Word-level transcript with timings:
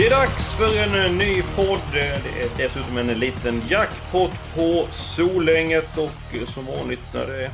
Det 0.00 0.06
är 0.06 0.10
dags 0.10 0.54
för 0.54 0.76
en 0.76 1.04
eh, 1.04 1.12
ny 1.12 1.42
podd. 1.42 1.80
Det 1.92 2.00
är 2.00 2.50
dessutom 2.56 2.98
en 2.98 3.06
liten 3.06 3.62
jackpot 3.68 4.30
på 4.54 4.86
Solänget 4.92 5.98
och 5.98 6.36
eh, 6.36 6.46
som 6.46 6.66
vanligt 6.66 7.00
när 7.14 7.26
det 7.26 7.50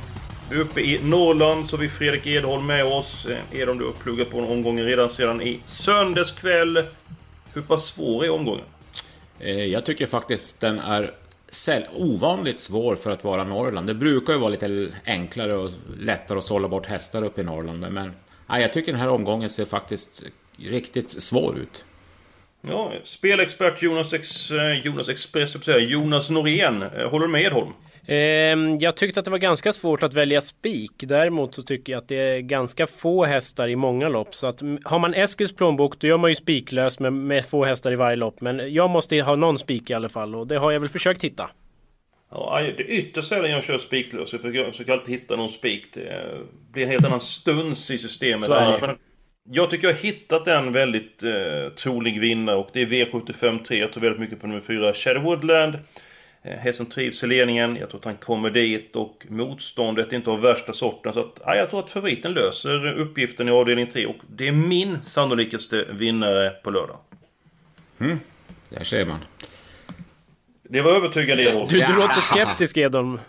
är 0.51 0.59
uppe 0.59 0.81
i 0.81 0.99
Norrland 1.03 1.69
så 1.69 1.75
har 1.75 1.81
vi 1.81 1.89
Fredrik 1.89 2.27
Edholm 2.27 2.65
med 2.65 2.85
oss. 2.85 3.25
Eh, 3.25 3.59
Edholm, 3.59 3.79
du 3.79 3.85
har 3.85 3.91
pluggat 3.91 4.29
på 4.29 4.37
en 4.39 4.43
omgång 4.43 4.81
redan 4.81 5.09
sedan 5.09 5.41
i 5.41 5.59
söndags 5.65 6.31
kväll. 6.31 6.83
Hur 7.53 7.61
pass 7.61 7.85
svår 7.85 8.25
är 8.25 8.29
omgången? 8.29 8.65
Jag 9.71 9.85
tycker 9.85 10.05
faktiskt 10.05 10.59
den 10.59 10.79
är 10.79 11.13
ovanligt 11.95 12.59
svår 12.59 12.95
för 12.95 13.11
att 13.11 13.23
vara 13.23 13.43
Norrland. 13.43 13.87
Det 13.87 13.93
brukar 13.93 14.33
ju 14.33 14.39
vara 14.39 14.49
lite 14.49 14.89
enklare 15.05 15.53
och 15.53 15.71
lättare 15.99 16.37
att 16.37 16.45
sålla 16.45 16.67
bort 16.67 16.85
hästar 16.85 17.23
uppe 17.23 17.41
i 17.41 17.43
Norrland. 17.43 17.79
Men 17.91 18.11
jag 18.47 18.73
tycker 18.73 18.91
den 18.91 19.01
här 19.01 19.09
omgången 19.09 19.49
ser 19.49 19.65
faktiskt 19.65 20.23
riktigt 20.57 21.23
svår 21.23 21.57
ut. 21.57 21.83
Ja, 22.69 22.91
spelexpert 23.03 23.81
Jonas, 23.81 24.13
Ex, 24.13 24.51
eh, 24.51 24.85
Jonas 24.85 25.09
Express, 25.09 25.67
Jonas 25.67 26.29
Norén. 26.29 26.81
Eh, 26.81 27.09
Håller 27.09 27.25
du 27.25 27.31
med 27.31 27.43
Edholm? 27.43 27.71
Ehm, 28.07 28.77
jag 28.77 28.95
tyckte 28.95 29.19
att 29.19 29.25
det 29.25 29.31
var 29.31 29.37
ganska 29.37 29.73
svårt 29.73 30.03
att 30.03 30.13
välja 30.13 30.41
spik. 30.41 30.91
Däremot 30.97 31.55
så 31.55 31.63
tycker 31.63 31.93
jag 31.93 32.01
att 32.01 32.07
det 32.07 32.15
är 32.15 32.39
ganska 32.39 32.87
få 32.87 33.25
hästar 33.25 33.67
i 33.67 33.75
många 33.75 34.09
lopp. 34.09 34.35
Så 34.35 34.47
att 34.47 34.61
har 34.83 34.99
man 34.99 35.13
Eskils 35.13 35.55
plånbok 35.55 35.99
då 35.99 36.07
gör 36.07 36.17
man 36.17 36.31
ju 36.31 36.35
spiklös 36.35 36.99
med, 36.99 37.13
med 37.13 37.45
få 37.45 37.65
hästar 37.65 37.91
i 37.91 37.95
varje 37.95 38.15
lopp. 38.15 38.41
Men 38.41 38.73
jag 38.73 38.89
måste 38.89 39.21
ha 39.21 39.35
någon 39.35 39.57
spik 39.57 39.89
i 39.89 39.93
alla 39.93 40.09
fall 40.09 40.35
och 40.35 40.47
det 40.47 40.57
har 40.57 40.71
jag 40.71 40.79
väl 40.79 40.89
försökt 40.89 41.23
hitta. 41.23 41.49
Ja, 42.31 42.59
det 42.61 42.83
är 42.83 42.89
ytterst 42.91 43.27
sällan 43.27 43.51
jag 43.51 43.63
kör 43.63 43.77
spiklös. 43.77 44.31
Jag 44.31 44.41
försöker, 44.41 44.59
jag 44.59 44.71
försöker 44.71 44.93
alltid 44.93 45.09
hitta 45.15 45.35
någon 45.35 45.49
spik. 45.49 45.87
Det 45.93 46.39
blir 46.71 46.83
en 46.83 46.89
helt 46.89 47.05
annan 47.05 47.21
stuns 47.21 47.91
i 47.91 47.97
systemet. 47.97 48.45
Så 48.45 48.53
är 48.53 48.79
det. 48.81 48.95
Jag 49.51 49.69
tycker 49.69 49.87
jag 49.87 49.93
har 49.93 50.01
hittat 50.01 50.47
en 50.47 50.71
väldigt 50.71 51.23
eh, 51.23 51.69
trolig 51.75 52.19
vinnare 52.21 52.55
och 52.55 52.69
det 52.73 52.81
är 52.81 52.85
V75 52.85 53.63
3. 53.63 53.77
Jag 53.77 53.93
tror 53.93 54.01
väldigt 54.01 54.19
mycket 54.19 54.41
på 54.41 54.47
nummer 54.47 54.61
4, 54.61 54.93
Shadow 54.93 55.23
Woodland. 55.23 55.77
Eh, 56.43 56.57
hästen 56.57 56.85
trivs 56.85 57.23
i 57.23 57.27
ledningen. 57.27 57.75
Jag 57.75 57.89
tror 57.89 57.99
att 57.99 58.05
han 58.05 58.17
kommer 58.17 58.49
dit 58.49 58.95
och 58.95 59.25
motståndet 59.29 60.11
är 60.11 60.17
inte 60.17 60.29
av 60.29 60.41
värsta 60.41 60.73
sorten. 60.73 61.13
Så 61.13 61.19
att, 61.19 61.39
ja, 61.45 61.55
jag 61.55 61.69
tror 61.69 61.79
att 61.79 61.89
favoriten 61.89 62.33
löser 62.33 62.93
uppgiften 62.93 63.47
i 63.47 63.51
avdelning 63.51 63.87
3 63.87 64.05
och 64.05 64.17
det 64.29 64.47
är 64.47 64.51
min 64.51 65.03
sannolikaste 65.03 65.85
vinnare 65.89 66.49
på 66.49 66.69
lördag. 66.71 66.97
Där 68.69 68.83
ser 68.83 69.05
man. 69.05 69.19
Det 70.63 70.81
var 70.81 70.91
övertygande 70.91 71.43
Edholm. 71.43 71.67
Du, 71.69 71.79
du 71.79 71.93
låter 71.93 72.21
skeptisk 72.21 72.77
Edholm. 72.77 73.19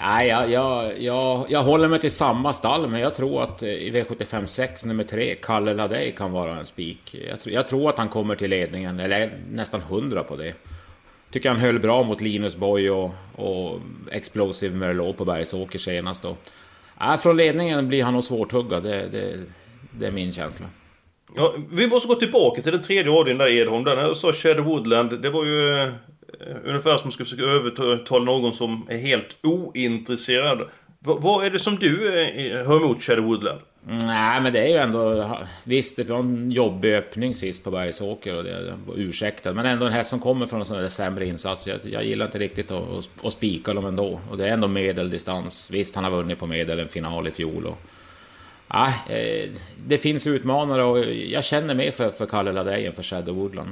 Nej, 0.00 0.28
jag, 0.28 0.50
jag, 0.50 1.00
jag, 1.02 1.46
jag 1.48 1.62
håller 1.62 1.88
mig 1.88 1.98
till 1.98 2.10
samma 2.10 2.52
stall, 2.52 2.88
men 2.88 3.00
jag 3.00 3.14
tror 3.14 3.42
att 3.42 3.62
eh, 3.62 3.68
i 3.68 3.90
V75 3.90 4.46
6, 4.46 4.84
nummer 4.84 5.04
3, 5.04 5.34
Kalle 5.34 5.74
Ladej 5.74 6.12
kan 6.16 6.32
vara 6.32 6.56
en 6.56 6.64
spik. 6.64 7.14
Jag, 7.28 7.40
tror- 7.40 7.54
jag 7.54 7.66
tror 7.68 7.90
att 7.90 7.98
han 7.98 8.08
kommer 8.08 8.34
till 8.34 8.50
ledningen, 8.50 9.00
eller 9.00 9.20
är 9.20 9.30
nästan 9.50 9.80
hundra 9.80 10.22
på 10.22 10.36
det. 10.36 10.54
Tycker 11.30 11.48
han 11.48 11.58
höll 11.58 11.78
bra 11.78 12.02
mot 12.02 12.20
Linus 12.20 12.56
Boy 12.56 12.90
och, 12.90 13.10
och 13.36 13.80
Explosive 14.10 14.76
Merlot 14.76 15.16
på 15.16 15.24
Bergsåker 15.24 15.78
senast. 15.78 16.24
Och, 16.24 16.38
äh, 17.00 17.16
från 17.16 17.36
ledningen 17.36 17.88
blir 17.88 18.04
han 18.04 18.14
nog 18.14 18.24
svårtuggad, 18.24 18.82
det, 18.82 19.08
det, 19.08 19.40
det 19.90 20.06
är 20.06 20.10
min 20.12 20.32
känsla. 20.32 20.66
Ja, 21.36 21.54
vi 21.70 21.86
måste 21.86 22.08
gå 22.08 22.14
tillbaka 22.14 22.62
till 22.62 22.72
den 22.72 22.82
tredje 22.82 23.12
ordningen 23.12 23.38
där 23.38 23.48
Edholm. 23.48 23.84
Där 23.84 24.08
du 24.08 24.14
sa 24.14 24.32
Shadow 24.32 24.64
Woodland, 24.64 25.22
det 25.22 25.30
var 25.30 25.44
ju 25.44 25.78
eh, 25.82 25.92
Eh, 26.40 26.56
ungefär 26.64 26.90
som 26.90 26.94
att 26.94 27.04
man 27.04 27.12
skulle 27.12 27.28
försöka 27.28 27.50
övertala 27.50 28.24
någon 28.24 28.54
som 28.54 28.86
är 28.88 28.98
helt 28.98 29.36
ointresserad. 29.42 30.58
V 30.58 30.64
vad 31.18 31.46
är 31.46 31.50
det 31.50 31.58
som 31.58 31.76
du 31.76 32.20
eh, 32.20 32.66
har 32.66 32.76
emot 32.76 33.02
Shadow 33.02 33.24
Woodland? 33.24 33.60
Nej, 33.86 34.40
men 34.40 34.52
det 34.52 34.60
är 34.60 34.68
ju 34.68 34.76
ändå... 34.76 35.30
Visst, 35.64 35.96
det 35.96 36.04
var 36.04 36.18
en 36.18 36.50
jobbig 36.50 36.94
öppning 36.94 37.34
sist 37.34 37.64
på 37.64 37.70
Bergsåker 37.70 38.36
och 38.36 38.44
det 38.44 38.74
var 38.86 38.94
ursäktat. 38.96 39.56
Men 39.56 39.66
ändå 39.66 39.86
en 39.86 39.92
häst 39.92 40.10
som 40.10 40.20
kommer 40.20 40.46
från 40.46 40.60
en 40.60 40.66
sån 40.66 40.76
där 40.76 40.88
sämre 40.88 41.26
insats. 41.26 41.68
Jag, 41.68 41.78
jag 41.84 42.04
gillar 42.04 42.26
inte 42.26 42.38
riktigt 42.38 42.70
att, 42.70 42.90
att, 42.90 43.08
att 43.24 43.32
spika 43.32 43.74
dem 43.74 43.84
ändå. 43.84 44.20
Och 44.30 44.38
det 44.38 44.48
är 44.48 44.52
ändå 44.52 44.68
medeldistans. 44.68 45.70
Visst, 45.70 45.94
han 45.94 46.04
har 46.04 46.10
vunnit 46.10 46.38
på 46.38 46.46
medel 46.46 46.80
en 46.80 46.88
final 46.88 47.28
i 47.28 47.30
fjol. 47.30 47.66
Och, 47.66 47.78
nej, 48.74 48.94
eh, 49.08 49.50
det 49.86 49.98
finns 49.98 50.26
utmanare 50.26 50.82
och 50.82 50.98
jag 51.08 51.44
känner 51.44 51.74
mer 51.74 51.90
för, 51.90 52.10
för 52.10 52.26
Kalle 52.26 52.52
Ladej 52.52 52.86
än 52.86 52.92
för 52.92 53.02
Shadow 53.02 53.34
Woodland. 53.34 53.70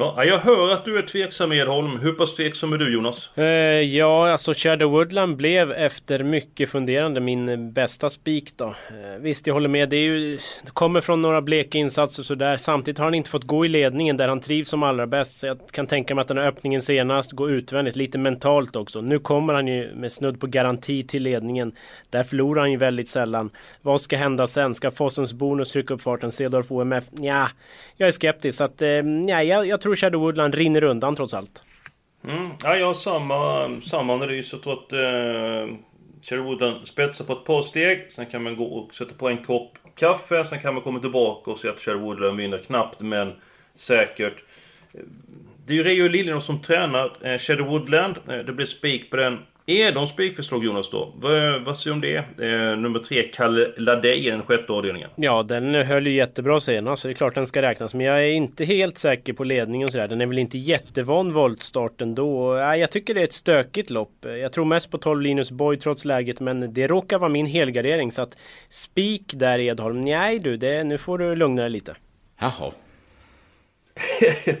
Ja, 0.00 0.24
jag 0.24 0.38
hör 0.38 0.72
att 0.72 0.84
du 0.84 0.98
är 0.98 1.02
tveksam 1.02 1.52
Edholm. 1.52 1.98
Hur 1.98 2.12
pass 2.12 2.34
tveksam 2.34 2.72
är 2.72 2.78
du 2.78 2.94
Jonas? 2.94 3.38
Eh, 3.38 3.44
ja, 3.80 4.30
alltså 4.32 4.54
Shadow 4.56 4.90
Woodland 4.90 5.36
blev 5.36 5.72
efter 5.72 6.22
mycket 6.22 6.70
funderande 6.70 7.20
min 7.20 7.72
bästa 7.72 8.10
spik 8.10 8.52
då. 8.56 8.64
Eh, 8.64 9.20
visst, 9.20 9.46
jag 9.46 9.54
håller 9.54 9.68
med. 9.68 9.88
Det, 9.88 9.96
är 9.96 10.00
ju, 10.00 10.38
det 10.64 10.70
kommer 10.72 11.00
från 11.00 11.22
några 11.22 11.42
bleka 11.42 11.78
insatser 11.78 12.22
sådär. 12.22 12.56
Samtidigt 12.56 12.98
har 12.98 13.04
han 13.04 13.14
inte 13.14 13.30
fått 13.30 13.44
gå 13.44 13.64
i 13.64 13.68
ledningen 13.68 14.16
där 14.16 14.28
han 14.28 14.40
trivs 14.40 14.68
som 14.68 14.82
allra 14.82 15.06
bäst. 15.06 15.38
Så 15.38 15.46
jag 15.46 15.58
kan 15.70 15.86
tänka 15.86 16.14
mig 16.14 16.22
att 16.22 16.28
den 16.28 16.38
här 16.38 16.46
öppningen 16.46 16.82
senast 16.82 17.32
går 17.32 17.50
utvändigt, 17.50 17.96
lite 17.96 18.18
mentalt 18.18 18.76
också. 18.76 19.00
Nu 19.00 19.18
kommer 19.18 19.54
han 19.54 19.66
ju 19.66 19.94
med 19.94 20.12
snudd 20.12 20.40
på 20.40 20.46
garanti 20.46 21.06
till 21.06 21.22
ledningen. 21.22 21.72
Där 22.10 22.22
förlorar 22.22 22.60
han 22.60 22.70
ju 22.70 22.76
väldigt 22.76 23.08
sällan. 23.08 23.50
Vad 23.82 24.00
ska 24.00 24.16
hända 24.16 24.46
sen? 24.46 24.74
Ska 24.74 24.90
Fossens 24.90 25.32
bonus 25.32 25.72
trycka 25.72 25.94
upp 25.94 26.02
farten? 26.02 26.32
Cedorf 26.32 26.72
OMF? 26.72 27.04
Ja, 27.10 27.48
jag 27.96 28.06
är 28.06 28.12
skeptisk. 28.12 28.58
Så 28.58 28.64
att, 28.64 28.82
eh, 28.82 29.02
nja, 29.02 29.42
jag, 29.42 29.66
jag 29.66 29.80
tror 29.80 29.89
tror 29.90 29.96
Shadow 29.96 30.20
Woodland 30.20 30.54
rinner 30.54 30.82
undan 30.84 31.16
trots 31.16 31.34
allt. 31.34 31.62
Mm. 32.28 32.50
Ja, 32.62 32.76
jag 32.76 32.86
har 32.86 32.94
samma, 32.94 33.70
samma 33.80 34.14
analys. 34.14 34.52
Jag 34.52 34.62
tror 34.62 34.72
att 34.72 34.92
eh, 34.92 35.76
Shadow 36.22 36.44
Woodland 36.44 36.86
spetsar 36.86 37.24
på 37.24 37.32
ett 37.32 37.44
par 37.44 37.62
steg. 37.62 38.12
Sen 38.12 38.26
kan 38.26 38.42
man 38.42 38.56
gå 38.56 38.64
och 38.64 38.94
sätta 38.94 39.14
på 39.14 39.28
en 39.28 39.44
kopp 39.44 39.78
kaffe. 39.96 40.44
Sen 40.44 40.58
kan 40.60 40.74
man 40.74 40.82
komma 40.82 41.00
tillbaka 41.00 41.50
och 41.50 41.58
se 41.58 41.68
att 41.68 41.80
Shadow 41.80 42.00
Woodland 42.00 42.36
vinner 42.36 42.58
knappt 42.58 43.00
men 43.00 43.32
säkert. 43.74 44.34
Eh, 44.94 45.00
det 45.66 45.72
är 45.72 45.76
ju 45.76 45.84
Reijo 45.84 46.08
Liljenos 46.08 46.44
som 46.44 46.62
tränar 46.62 47.10
eh, 47.20 47.38
Shadow 47.38 47.66
Woodland. 47.66 48.16
Eh, 48.28 48.38
Det 48.38 48.52
blir 48.52 48.66
spik 48.66 49.10
på 49.10 49.16
den. 49.16 49.38
Är 49.66 49.92
de 49.92 50.06
spikförslag 50.06 50.64
Jonas 50.64 50.90
då? 50.90 51.12
Vad, 51.16 51.62
vad 51.62 51.78
säger 51.78 51.94
du 51.94 51.94
om 51.94 52.00
det? 52.00 52.46
Eh, 52.46 52.76
nummer 52.76 52.98
tre, 52.98 53.22
Kalle 53.22 53.72
Ladej 53.76 54.26
i 54.26 54.30
den 54.30 54.42
sjätte 54.42 54.72
avdelningen. 54.72 55.10
Ja, 55.16 55.42
den 55.42 55.74
höll 55.74 56.06
ju 56.06 56.12
jättebra 56.12 56.60
senast, 56.60 57.02
så 57.02 57.08
det 57.08 57.12
är 57.12 57.16
klart 57.16 57.34
den 57.34 57.46
ska 57.46 57.62
räknas. 57.62 57.94
Men 57.94 58.06
jag 58.06 58.20
är 58.20 58.28
inte 58.28 58.64
helt 58.64 58.98
säker 58.98 59.32
på 59.32 59.44
ledningen 59.44 59.86
och 59.86 59.92
sådär. 59.92 60.08
Den 60.08 60.20
är 60.20 60.26
väl 60.26 60.38
inte 60.38 60.58
jättevan 60.58 61.32
voltstart 61.32 62.00
ändå. 62.00 62.54
Nej, 62.54 62.80
jag 62.80 62.90
tycker 62.90 63.14
det 63.14 63.20
är 63.20 63.24
ett 63.24 63.32
stökigt 63.32 63.90
lopp. 63.90 64.12
Jag 64.22 64.52
tror 64.52 64.64
mest 64.64 64.90
på 64.90 64.98
12 64.98 65.20
Linus 65.20 65.50
Boy 65.50 65.76
trots 65.76 66.04
läget, 66.04 66.40
men 66.40 66.74
det 66.74 66.86
råkar 66.86 67.18
vara 67.18 67.30
min 67.30 67.46
helgardering. 67.46 68.12
Så 68.12 68.22
att 68.22 68.36
spik 68.70 69.32
där 69.34 69.58
Edholm, 69.58 70.00
nej 70.00 70.38
du, 70.38 70.56
det, 70.56 70.84
nu 70.84 70.98
får 70.98 71.18
du 71.18 71.34
lugna 71.36 71.62
dig 71.62 71.70
lite. 71.70 71.96
Jaha. 72.40 72.72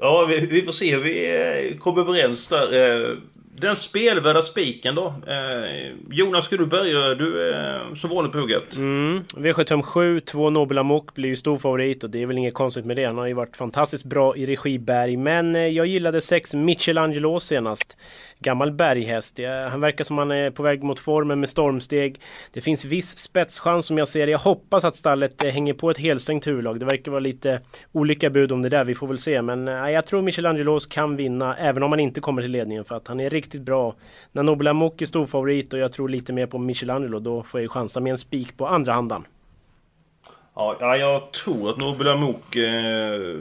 Ja, 0.00 0.26
vi, 0.28 0.46
vi 0.46 0.62
får 0.62 0.72
se 0.72 0.94
hur 0.94 1.02
vi 1.02 1.34
eh, 1.70 1.78
kommer 1.78 2.02
överens 2.02 2.48
där. 2.48 3.16
Den 3.56 3.76
spelvärda 3.76 4.42
spiken 4.42 4.94
då? 4.94 5.14
Eh, 5.26 5.92
Jonas, 6.10 6.44
ska 6.44 6.56
du 6.56 6.66
börja? 6.66 7.14
Du 7.14 7.52
är 7.52 7.94
som 7.94 8.10
vanligt 8.10 8.32
på 8.32 8.38
hugget. 8.38 8.76
Mm. 8.76 9.24
V757, 9.36 10.20
2 10.20 10.50
Nobel 10.50 10.78
Amok 10.78 11.14
blir 11.14 11.28
ju 11.28 11.36
stor 11.36 11.58
favorit 11.58 12.04
och 12.04 12.10
det 12.10 12.22
är 12.22 12.26
väl 12.26 12.38
inget 12.38 12.54
konstigt 12.54 12.84
med 12.84 12.96
det. 12.96 13.04
Han 13.04 13.18
har 13.18 13.26
ju 13.26 13.32
varit 13.32 13.56
fantastiskt 13.56 14.04
bra 14.04 14.36
i 14.36 14.46
regi 14.46 14.78
Berg. 14.78 15.16
Men 15.16 15.56
eh, 15.56 15.66
jag 15.66 15.86
gillade 15.86 16.20
6 16.20 16.54
Michelangelo 16.54 17.40
senast. 17.40 17.96
Gammal 18.38 18.72
berghäst. 18.72 19.38
Ja, 19.38 19.68
Han 19.68 19.80
verkar 19.80 20.04
som 20.04 20.18
han 20.18 20.30
är 20.30 20.50
på 20.50 20.62
väg 20.62 20.82
mot 20.82 20.98
formen 20.98 21.40
med 21.40 21.48
stormsteg. 21.48 22.20
Det 22.52 22.60
finns 22.60 22.84
viss 22.84 23.18
spetschans 23.18 23.86
som 23.86 23.98
jag 23.98 24.08
ser 24.08 24.26
det. 24.26 24.32
Jag 24.32 24.38
hoppas 24.38 24.84
att 24.84 24.96
stallet 24.96 25.44
eh, 25.44 25.50
hänger 25.50 25.74
på 25.74 25.90
ett 25.90 25.98
helstängt 25.98 26.46
huvudlag. 26.46 26.80
Det 26.80 26.86
verkar 26.86 27.10
vara 27.10 27.20
lite 27.20 27.60
olika 27.92 28.30
bud 28.30 28.52
om 28.52 28.62
det 28.62 28.68
där. 28.68 28.84
Vi 28.84 28.94
får 28.94 29.06
väl 29.06 29.18
se. 29.18 29.42
Men 29.42 29.68
eh, 29.68 29.74
jag 29.74 30.06
tror 30.06 30.22
Michelangelos 30.22 30.86
kan 30.86 31.16
vinna 31.16 31.56
även 31.56 31.82
om 31.82 31.92
han 31.92 32.00
inte 32.00 32.20
kommer 32.20 32.42
till 32.42 32.50
ledningen 32.50 32.84
för 32.84 32.96
att 32.96 33.08
han 33.08 33.20
är 33.20 33.30
riktigt 33.42 33.62
bra. 33.62 33.94
När 34.32 34.42
Nobel 34.42 34.68
Amok 34.68 35.02
är 35.02 35.06
storfavorit 35.06 35.72
och 35.72 35.78
jag 35.78 35.92
tror 35.92 36.08
lite 36.08 36.32
mer 36.32 36.46
på 36.46 36.58
Michelangelo 36.58 37.18
då 37.18 37.42
får 37.42 37.60
jag 37.60 37.62
ju 37.62 37.68
chansa 37.68 38.00
med 38.00 38.10
en 38.10 38.18
spik 38.18 38.56
på 38.56 38.66
andra 38.66 38.92
handan. 38.92 39.24
Ja, 40.54 40.96
jag 40.96 41.32
tror 41.32 41.70
att 41.70 41.78
Nobel 41.78 42.08
Amok 42.08 42.56
eh, 42.56 43.36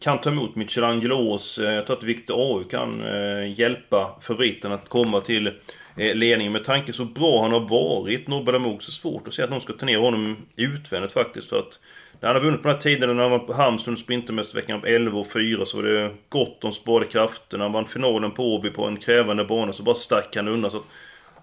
kan 0.00 0.18
ta 0.20 0.30
emot 0.30 0.56
Michelangelos. 0.56 1.58
Eh, 1.58 1.72
jag 1.72 1.86
tror 1.86 1.96
att 1.96 2.02
Victor 2.02 2.34
AU 2.34 2.64
kan 2.64 3.04
eh, 3.04 3.60
hjälpa 3.60 4.18
favoriten 4.20 4.72
att 4.72 4.88
komma 4.88 5.20
till 5.20 5.52
Eh, 5.96 6.14
ledningen. 6.14 6.52
Med 6.52 6.64
tanke 6.64 6.92
så 6.92 7.04
bra 7.04 7.42
han 7.42 7.52
har 7.52 7.68
varit, 7.68 8.28
Norberg 8.28 8.56
Amok, 8.56 8.82
så 8.82 8.92
svårt 8.92 9.28
att 9.28 9.34
se 9.34 9.42
att 9.42 9.50
någon 9.50 9.60
ska 9.60 9.72
ta 9.72 9.86
ner 9.86 9.98
honom 9.98 10.36
utvändigt 10.56 11.12
faktiskt. 11.12 11.48
För 11.48 11.58
att 11.58 11.78
när 12.20 12.28
han 12.28 12.36
har 12.36 12.42
vunnit 12.42 12.62
på 12.62 12.68
den 12.68 12.76
här 12.76 12.82
tiden 12.82 13.16
när 13.16 13.22
han 13.22 13.30
var 13.30 13.38
på 13.38 13.52
Halmstad 13.52 13.98
Sprintermästerveckan 13.98 14.80
på 14.80 14.86
11 14.86 15.20
och 15.20 15.32
4 15.32 15.64
så 15.64 15.76
var 15.76 15.84
det 15.84 16.10
gott 16.28 16.64
om 16.64 16.72
sparade 16.72 17.06
krafter. 17.06 17.58
När 17.58 17.64
han 17.64 17.72
vann 17.72 17.86
finalen 17.86 18.30
på 18.30 18.54
Åby 18.54 18.70
på 18.70 18.84
en 18.84 18.96
krävande 18.96 19.44
bana 19.44 19.72
så 19.72 19.82
bara 19.82 19.94
stack 19.94 20.36
han 20.36 20.48
undan. 20.48 20.70
Så 20.70 20.76
att, 20.76 20.84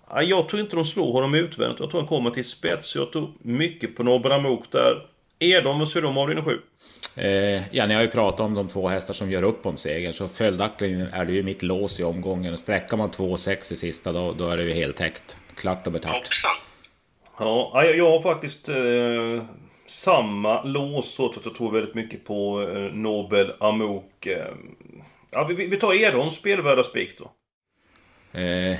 ja, 0.09 0.21
jag 0.21 0.49
tror 0.49 0.61
inte 0.61 0.75
de 0.75 0.85
slår 0.85 1.13
honom 1.13 1.35
utvändigt. 1.35 1.79
Jag 1.79 1.89
tror 1.89 2.01
han 2.01 2.07
kommer 2.07 2.31
till 2.31 2.45
spets. 2.45 2.95
Jag 2.95 3.11
tror 3.11 3.31
mycket 3.41 3.95
på 3.95 4.03
Norberg 4.03 4.33
Amok 4.33 4.71
där. 4.71 5.05
Edom, 5.39 5.79
vad 5.79 5.89
säger 5.89 6.01
du 6.01 6.07
om 6.07 6.17
avdelning 6.17 6.45
7? 6.45 6.59
Eh, 7.15 7.75
ja, 7.75 7.85
ni 7.85 7.93
har 7.93 8.01
ju 8.01 8.07
pratat 8.07 8.39
om 8.39 8.53
de 8.53 8.67
två 8.67 8.87
hästar 8.87 9.13
som 9.13 9.31
gör 9.31 9.43
upp 9.43 9.65
om 9.65 9.77
segern, 9.77 10.13
så 10.13 10.27
följaktligen 10.27 11.01
är 11.01 11.25
det 11.25 11.31
ju 11.31 11.43
mitt 11.43 11.63
lås 11.63 11.99
i 11.99 12.03
omgången. 12.03 12.57
Sträcker 12.57 12.97
man 12.97 13.09
2,6 13.09 13.73
i 13.73 13.75
sista, 13.75 14.11
då, 14.11 14.33
då 14.33 14.49
är 14.49 14.57
det 14.57 14.63
ju 14.63 14.73
helt 14.73 14.97
täckt. 14.97 15.37
Klart 15.55 15.85
och 15.87 15.93
betalt. 15.93 16.29
Ja, 17.39 17.71
jag, 17.73 17.97
jag 17.97 18.11
har 18.11 18.21
faktiskt 18.21 18.69
eh, 18.69 19.45
samma 19.87 20.63
lås 20.63 21.15
trots 21.15 21.37
att 21.37 21.45
jag 21.45 21.55
tror 21.55 21.71
väldigt 21.71 21.95
mycket 21.95 22.25
på 22.25 22.61
eh, 22.61 22.93
Nobel 22.93 23.53
Amok. 23.59 24.25
Eh, 24.25 24.53
ja, 25.31 25.43
vi, 25.43 25.67
vi 25.67 25.77
tar 25.77 25.93
Edons 25.93 26.35
spelvärda 26.35 26.83
spik 26.83 27.19
då. 27.19 27.31
Eh, 28.33 28.77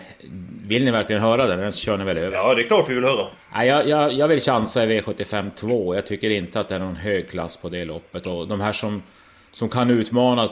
vill 0.68 0.86
ni 0.86 0.92
verkligen 0.92 1.22
höra 1.22 1.48
det? 1.48 1.56
Den 1.56 1.72
kör 1.72 1.98
ni 1.98 2.04
väl 2.04 2.18
över? 2.18 2.38
Ja, 2.38 2.56
det 2.56 2.62
är 2.62 2.68
klart 2.68 2.90
vi 2.90 2.94
vill 2.94 3.04
höra. 3.04 3.28
Nej, 3.54 3.68
jag, 3.68 3.88
jag, 3.88 4.13
jag 4.13 4.28
vill 4.28 4.40
chansa 4.40 4.86
i 4.86 5.01
V75 5.01 5.50
2. 5.56 5.96
Jag 5.96 6.06
tycker 6.06 6.30
inte 6.30 6.60
att 6.60 6.69
det 6.69 6.75
är 6.75 6.80
någon 6.80 6.96
hög 6.96 7.30
klass 7.30 7.57
på 7.57 7.69
det 7.69 7.86
loppet. 7.86 8.28
Och 8.28 8.48
de 8.48 8.62
här 8.62 8.72
som, 8.72 9.04
som 9.51 9.69
kan 9.69 9.90
utmana 9.90 10.50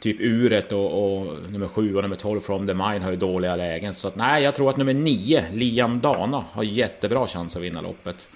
typ 0.00 0.16
Uret 0.20 0.72
och, 0.72 1.18
och 1.18 1.36
nummer 1.50 1.68
7 1.68 1.96
och 1.96 2.02
nummer 2.02 2.16
12 2.16 2.40
From 2.40 2.66
the 2.66 2.74
Mine 2.74 3.00
har 3.00 3.10
ju 3.10 3.16
dåliga 3.16 3.56
lägen. 3.56 3.94
Så 3.94 4.08
att, 4.08 4.16
nej, 4.16 4.42
jag 4.42 4.54
tror 4.54 4.70
att 4.70 4.76
nummer 4.76 4.94
9, 4.94 5.44
Liam 5.52 6.00
Dana, 6.00 6.44
har 6.52 6.62
jättebra 6.62 7.26
chans 7.26 7.56
att 7.56 7.62
vinna 7.62 7.80
loppet. 7.80 8.28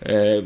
Eh, 0.00 0.44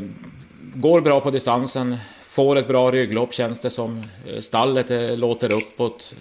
går 0.75 1.01
bra 1.01 1.21
på 1.21 1.31
distansen. 1.31 1.97
Får 2.23 2.55
ett 2.55 2.67
bra 2.67 2.91
rygglopp 2.91 3.33
känns 3.33 3.59
det 3.59 3.69
som. 3.69 4.03
Eh, 4.27 4.39
stallet 4.39 4.91
eh, 4.91 5.17
låter 5.17 5.53
uppåt. 5.53 6.15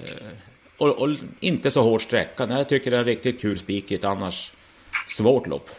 Och, 0.82 1.02
och, 1.02 1.08
inte 1.40 1.70
så 1.70 1.82
hård 1.82 2.02
sträcka. 2.02 2.46
Jag 2.50 2.68
tycker 2.68 2.90
det 2.90 2.96
är 2.96 3.00
en 3.00 3.06
riktigt 3.06 3.40
kul 3.40 3.58
spik 3.58 3.92
i 3.92 3.94
ett 3.94 4.04
annars 4.04 4.52
svårt 5.06 5.46
lopp. 5.46 5.70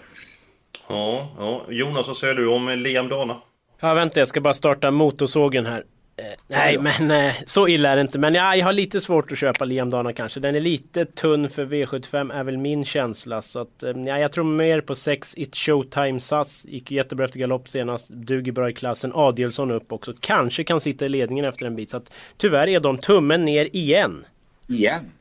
Ja, 0.87 1.31
ja. 1.37 1.65
Jonas, 1.69 2.07
vad 2.07 2.17
säger 2.17 2.33
du 2.33 2.47
om 2.47 2.69
Liam 2.69 3.09
Dana? 3.09 3.41
Ja, 3.79 3.93
vänta, 3.93 4.19
jag 4.19 4.27
ska 4.27 4.41
bara 4.41 4.53
starta 4.53 4.91
motorsågen 4.91 5.65
här. 5.65 5.83
Eh, 6.17 6.25
nej, 6.47 6.77
men 6.79 7.11
eh, 7.11 7.33
så 7.45 7.67
illa 7.67 7.89
är 7.89 7.95
det 7.95 8.01
inte. 8.01 8.19
Men 8.19 8.33
ja, 8.33 8.55
jag 8.55 8.65
har 8.65 8.73
lite 8.73 9.01
svårt 9.01 9.31
att 9.31 9.37
köpa 9.37 9.65
Liam 9.65 9.89
Dana 9.89 10.13
kanske. 10.13 10.39
Den 10.39 10.55
är 10.55 10.59
lite 10.59 11.05
tunn 11.05 11.49
för 11.49 11.65
V75 11.65 12.33
är 12.33 12.43
väl 12.43 12.57
min 12.57 12.85
känsla. 12.85 13.41
Så 13.41 13.59
att, 13.59 13.83
eh, 13.83 13.91
ja, 14.05 14.19
jag 14.19 14.31
tror 14.31 14.43
mer 14.43 14.81
på 14.81 14.95
6 14.95 15.33
It 15.37 15.55
Showtime 15.55 16.19
SAS. 16.19 16.65
Gick 16.65 16.91
jättebra 16.91 17.25
efter 17.25 17.39
galopp 17.39 17.69
senast. 17.69 18.09
Duger 18.09 18.51
bra 18.51 18.69
i 18.69 18.73
klassen. 18.73 19.11
Adielsson 19.15 19.71
upp 19.71 19.91
också. 19.91 20.13
Kanske 20.19 20.63
kan 20.63 20.81
sitta 20.81 21.05
i 21.05 21.09
ledningen 21.09 21.45
efter 21.45 21.65
en 21.65 21.75
bit. 21.75 21.89
Så 21.89 21.97
att, 21.97 22.11
tyvärr 22.37 22.67
är 22.67 22.79
de 22.79 22.97
tummen 22.97 23.45
ner 23.45 23.69
igen. 23.75 24.25
Igen? 24.67 25.11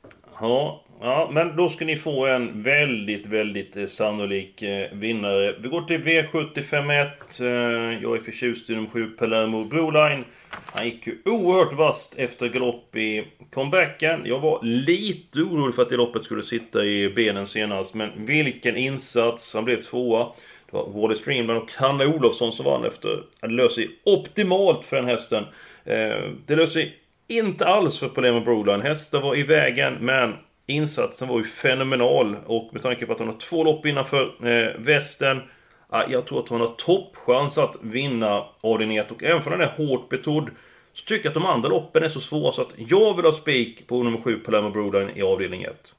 Ja, 0.41 0.85
ja, 1.01 1.31
men 1.33 1.57
då 1.57 1.69
ska 1.69 1.85
ni 1.85 1.97
få 1.97 2.27
en 2.27 2.63
väldigt, 2.63 3.27
väldigt 3.27 3.77
eh, 3.77 3.87
sannolik 3.87 4.63
eh, 4.63 4.93
vinnare. 4.93 5.57
Vi 5.61 5.69
går 5.69 5.83
till 5.83 6.01
V751. 6.01 7.11
Eh, 7.41 8.03
jag 8.03 8.17
är 8.17 8.21
förtjust 8.21 8.71
i 8.71 8.75
nummer 8.75 8.91
7, 8.91 9.11
Palermo 9.11 9.65
Broline. 9.65 10.25
Han 10.51 10.85
gick 10.85 11.07
ju 11.07 11.17
oerhört 11.25 11.75
vast 11.75 12.19
efter 12.19 12.49
galopp 12.49 12.97
i 12.97 13.25
comebacken. 13.55 14.21
Jag 14.25 14.41
var 14.41 14.63
lite 14.63 15.41
orolig 15.41 15.75
för 15.75 15.83
att 15.83 15.91
det 15.91 15.97
loppet 15.97 16.25
skulle 16.25 16.43
sitta 16.43 16.85
i 16.85 17.09
benen 17.09 17.47
senast. 17.47 17.95
Men 17.95 18.27
vilken 18.27 18.77
insats! 18.77 19.55
Han 19.55 19.65
blev 19.65 19.83
tvåa. 19.83 20.29
Det 20.71 20.77
var 20.77 20.89
Wally 20.89 21.15
Streamland 21.15 21.63
och 21.63 21.73
Hanna 21.73 22.05
Olofsson 22.05 22.53
som 22.53 22.65
vann 22.65 22.85
efter. 22.85 23.23
Det 23.41 23.49
löser 23.49 23.83
sig 23.83 23.91
optimalt 24.05 24.85
för 24.85 24.97
den 24.97 25.07
hästen. 25.07 25.45
Eh, 25.85 26.31
det 26.47 26.57
löser 26.57 26.81
sig 26.81 26.95
inte 27.29 27.67
alls 27.67 27.99
för 27.99 28.09
Palermo 28.09 28.41
Broline. 28.41 28.83
Hästen 28.83 29.23
var 29.23 29.37
i 29.37 29.43
vägen, 29.43 29.95
men 30.01 30.35
insatsen 30.67 31.29
var 31.29 31.39
ju 31.39 31.45
fenomenal. 31.45 32.37
Och 32.47 32.71
med 32.73 32.83
tanke 32.83 33.07
på 33.07 33.13
att 33.13 33.19
hon 33.19 33.29
har 33.29 33.37
två 33.39 33.65
lopp 33.65 33.87
innanför 33.87 34.49
eh, 34.49 34.81
västen. 34.81 35.37
Eh, 35.93 36.01
jag 36.09 36.27
tror 36.27 36.41
att 36.41 36.49
hon 36.49 36.61
har 36.61 36.69
toppchans 36.69 37.59
att 37.59 37.77
vinna 37.81 38.45
avdelning 38.61 38.97
1. 38.97 39.11
Och 39.11 39.23
även 39.23 39.43
om 39.43 39.51
den 39.51 39.61
är 39.61 39.77
hårt 39.77 40.09
betrodd. 40.09 40.51
Så 40.93 41.05
tycker 41.05 41.25
jag 41.25 41.31
att 41.31 41.43
de 41.43 41.47
andra 41.47 41.69
loppen 41.69 42.03
är 42.03 42.09
så 42.09 42.21
svåra 42.21 42.53
så 42.53 42.63
att 42.63 42.75
jag 42.77 43.17
vill 43.17 43.25
ha 43.25 43.33
spik 43.33 43.87
på 43.87 44.03
nummer 44.03 44.21
7 44.21 44.39
Palermo 44.39 44.71
Broline 44.71 45.11
i 45.17 45.23
avdelning 45.23 45.63
1. 45.63 45.95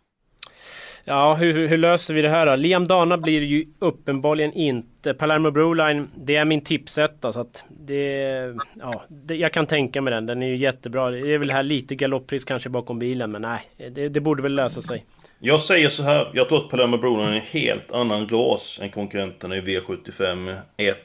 Ja, 1.06 1.34
hur, 1.34 1.68
hur, 1.68 1.78
löser 1.78 2.14
vi 2.14 2.22
det 2.22 2.30
här 2.30 2.46
då? 2.46 2.56
Liam 2.56 2.88
Dana 2.88 3.18
blir 3.18 3.42
ju 3.42 3.66
uppenbarligen 3.80 4.54
inte. 4.54 5.14
Palermo 5.14 5.52
Broline, 5.52 6.10
det 6.16 6.36
är 6.36 6.46
min 6.46 6.62
tipsetta 6.62 7.34
så 7.34 7.42
att 7.42 7.64
det... 7.70 8.56
Ja, 8.80 9.04
det, 9.08 9.36
jag 9.36 9.54
kan 9.54 9.66
tänka 9.66 10.02
mig 10.02 10.14
den. 10.14 10.26
Den 10.26 10.44
är 10.44 10.48
ju 10.48 10.58
jättebra. 10.58 11.12
Det 11.12 11.34
är 11.34 11.38
väl 11.38 11.52
här 11.52 11.64
lite 11.64 11.96
galopppris 11.96 12.46
kanske 12.46 12.70
bakom 12.70 13.00
bilen, 13.00 13.32
men 13.32 13.42
nej. 13.42 13.92
Det, 13.92 14.10
det, 14.10 14.20
borde 14.20 14.44
väl 14.44 14.56
lösa 14.56 14.82
sig. 14.82 15.06
Jag 15.40 15.60
säger 15.60 15.90
så 15.90 16.04
här. 16.04 16.32
Jag 16.34 16.50
tror 16.50 16.58
att 16.58 16.70
Palermo 16.70 16.98
Broline 16.98 17.30
är 17.30 17.34
en 17.34 17.42
helt 17.42 17.92
annan 17.92 18.28
ras 18.28 18.80
än 18.82 18.90
konkurrenterna 18.90 19.58
i 19.58 19.62
V75 19.62 20.60
1. 20.78 20.98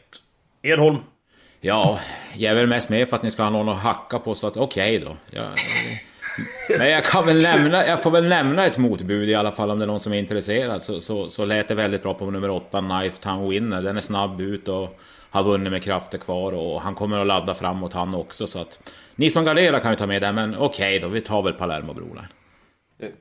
Edholm? 0.62 0.96
Ja, 1.60 2.00
jag 2.36 2.50
är 2.50 2.56
väl 2.56 2.66
mest 2.66 2.90
med 2.90 3.08
för 3.08 3.16
att 3.16 3.22
ni 3.22 3.30
ska 3.30 3.42
ha 3.42 3.50
någon 3.50 3.68
att 3.68 3.82
hacka 3.82 4.18
på 4.18 4.34
så 4.34 4.46
att 4.46 4.56
okej 4.56 4.96
okay 4.96 5.08
då. 5.08 5.16
Jag, 5.30 5.48
men 6.78 6.90
jag 6.90 7.04
kan 7.04 7.26
väl 7.26 7.42
nämna, 7.42 7.86
jag 7.86 8.02
får 8.02 8.10
väl 8.10 8.28
nämna 8.28 8.66
ett 8.66 8.78
motbud 8.78 9.28
i 9.28 9.34
alla 9.34 9.52
fall 9.52 9.70
om 9.70 9.78
det 9.78 9.84
är 9.84 9.86
någon 9.86 10.00
som 10.00 10.12
är 10.12 10.18
intresserad. 10.18 10.82
Så, 10.82 11.00
så, 11.00 11.30
så 11.30 11.44
lät 11.44 11.68
det 11.68 11.74
väldigt 11.74 12.02
bra 12.02 12.14
på 12.14 12.30
nummer 12.30 12.50
8, 12.50 12.80
Knife 12.80 13.22
Town 13.22 13.50
Winner. 13.50 13.82
Den 13.82 13.96
är 13.96 14.00
snabb 14.00 14.40
ut 14.40 14.68
och 14.68 15.00
har 15.30 15.42
vunnit 15.42 15.72
med 15.72 15.82
krafter 15.82 16.18
kvar 16.18 16.52
och 16.52 16.82
han 16.82 16.94
kommer 16.94 17.20
att 17.20 17.26
ladda 17.26 17.54
framåt 17.54 17.92
han 17.92 18.14
också. 18.14 18.46
Så 18.46 18.60
att 18.60 18.92
ni 19.16 19.30
som 19.30 19.44
garderar 19.44 19.78
kan 19.78 19.90
ju 19.90 19.96
ta 19.96 20.06
med 20.06 20.22
den, 20.22 20.34
men 20.34 20.56
okej 20.56 20.96
okay 20.96 20.98
då, 20.98 21.08
vi 21.08 21.20
tar 21.20 21.42
väl 21.42 21.52
Palermo 21.52 21.92
Broline. 21.92 22.26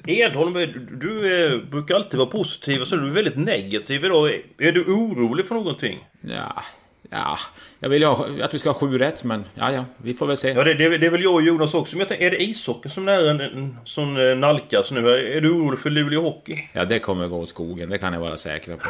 Edholm, 0.06 0.54
du 1.00 1.44
är, 1.44 1.58
brukar 1.72 1.96
alltid 1.96 2.18
vara 2.18 2.30
positiv 2.30 2.82
och 2.82 2.88
så 2.88 2.96
är 2.96 3.00
du 3.00 3.10
väldigt 3.10 3.38
negativ 3.38 4.06
idag. 4.06 4.30
Är 4.58 4.72
du 4.72 4.84
orolig 4.84 5.48
för 5.48 5.56
någonting? 5.56 6.08
Ja, 6.22 6.64
Ja, 7.10 7.38
jag 7.80 7.90
vill 7.90 8.02
ju 8.02 8.44
att 8.44 8.54
vi 8.54 8.60
ska 8.60 8.70
ha 8.70 8.80
sju 8.80 8.98
rätt, 8.98 9.24
men 9.24 9.46
ja, 9.56 9.72
ja, 9.72 9.86
vi 9.98 10.14
får 10.14 10.26
väl 10.26 10.38
se. 10.38 10.50
Ja, 10.50 10.64
det, 10.64 10.74
det, 10.74 10.98
det 10.98 11.06
är 11.06 11.12
väl 11.12 11.24
jag 11.24 11.34
och 11.34 11.42
Jonas 11.42 11.74
också. 11.74 11.96
Men 11.96 12.00
jag 12.00 12.08
tänkte, 12.08 12.26
är 12.26 12.32
det 12.32 12.44
ishockey 12.44 12.90
som, 12.90 13.08
är, 13.08 13.76
som 13.86 14.18
eh, 14.18 14.36
nalkas 14.36 14.92
nu? 14.92 15.10
Är 15.10 15.42
du 15.42 15.50
orolig 15.50 15.80
för 15.80 15.90
Luleå 15.90 16.22
Hockey? 16.22 16.70
Ja, 16.74 16.86
det 16.86 17.00
kommer 17.00 17.28
gå 17.28 17.38
åt 17.38 17.50
skogen. 17.50 17.90
Det 17.90 17.98
kan 17.98 18.14
jag 18.14 18.20
vara 18.20 18.38
säker 18.38 18.76
på. 18.76 18.84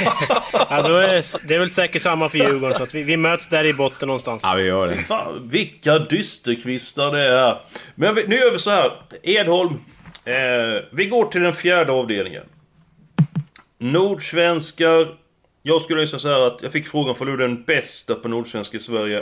ja, 0.70 0.82
då 0.82 0.96
är 0.96 1.08
det, 1.48 1.54
är 1.54 1.58
väl 1.58 1.70
säkert 1.70 2.02
samma 2.02 2.28
för 2.28 2.38
Djurgården, 2.38 2.76
så 2.76 2.82
att 2.82 2.94
vi, 2.94 3.02
vi 3.02 3.16
möts 3.16 3.48
där 3.48 3.64
i 3.64 3.72
botten 3.72 4.06
någonstans. 4.06 4.42
Ja, 4.44 4.54
vi 4.54 4.62
gör 4.62 4.86
det. 4.86 4.94
Fan, 4.94 5.48
vilka 5.48 5.98
dysterkvistar 5.98 7.12
det 7.12 7.24
är. 7.24 7.60
Men 7.94 8.14
nu 8.14 8.36
gör 8.36 8.52
vi 8.52 8.58
så 8.58 8.70
här. 8.70 8.92
Edholm. 9.22 9.80
Eh, 10.24 10.34
vi 10.92 11.06
går 11.06 11.24
till 11.24 11.42
den 11.42 11.54
fjärde 11.54 11.92
avdelningen. 11.92 12.44
Nordsvenskar 13.78 15.08
jag 15.62 15.82
skulle 15.82 16.06
säga 16.06 16.18
så 16.18 16.28
här 16.28 16.46
att 16.46 16.62
jag 16.62 16.72
fick 16.72 16.88
frågan, 16.88 17.14
får 17.14 17.26
du 17.26 17.36
den 17.36 17.64
bästa 17.64 18.14
på 18.14 18.28
Nordsvenska 18.28 18.76
i 18.76 18.80
Sverige? 18.80 19.18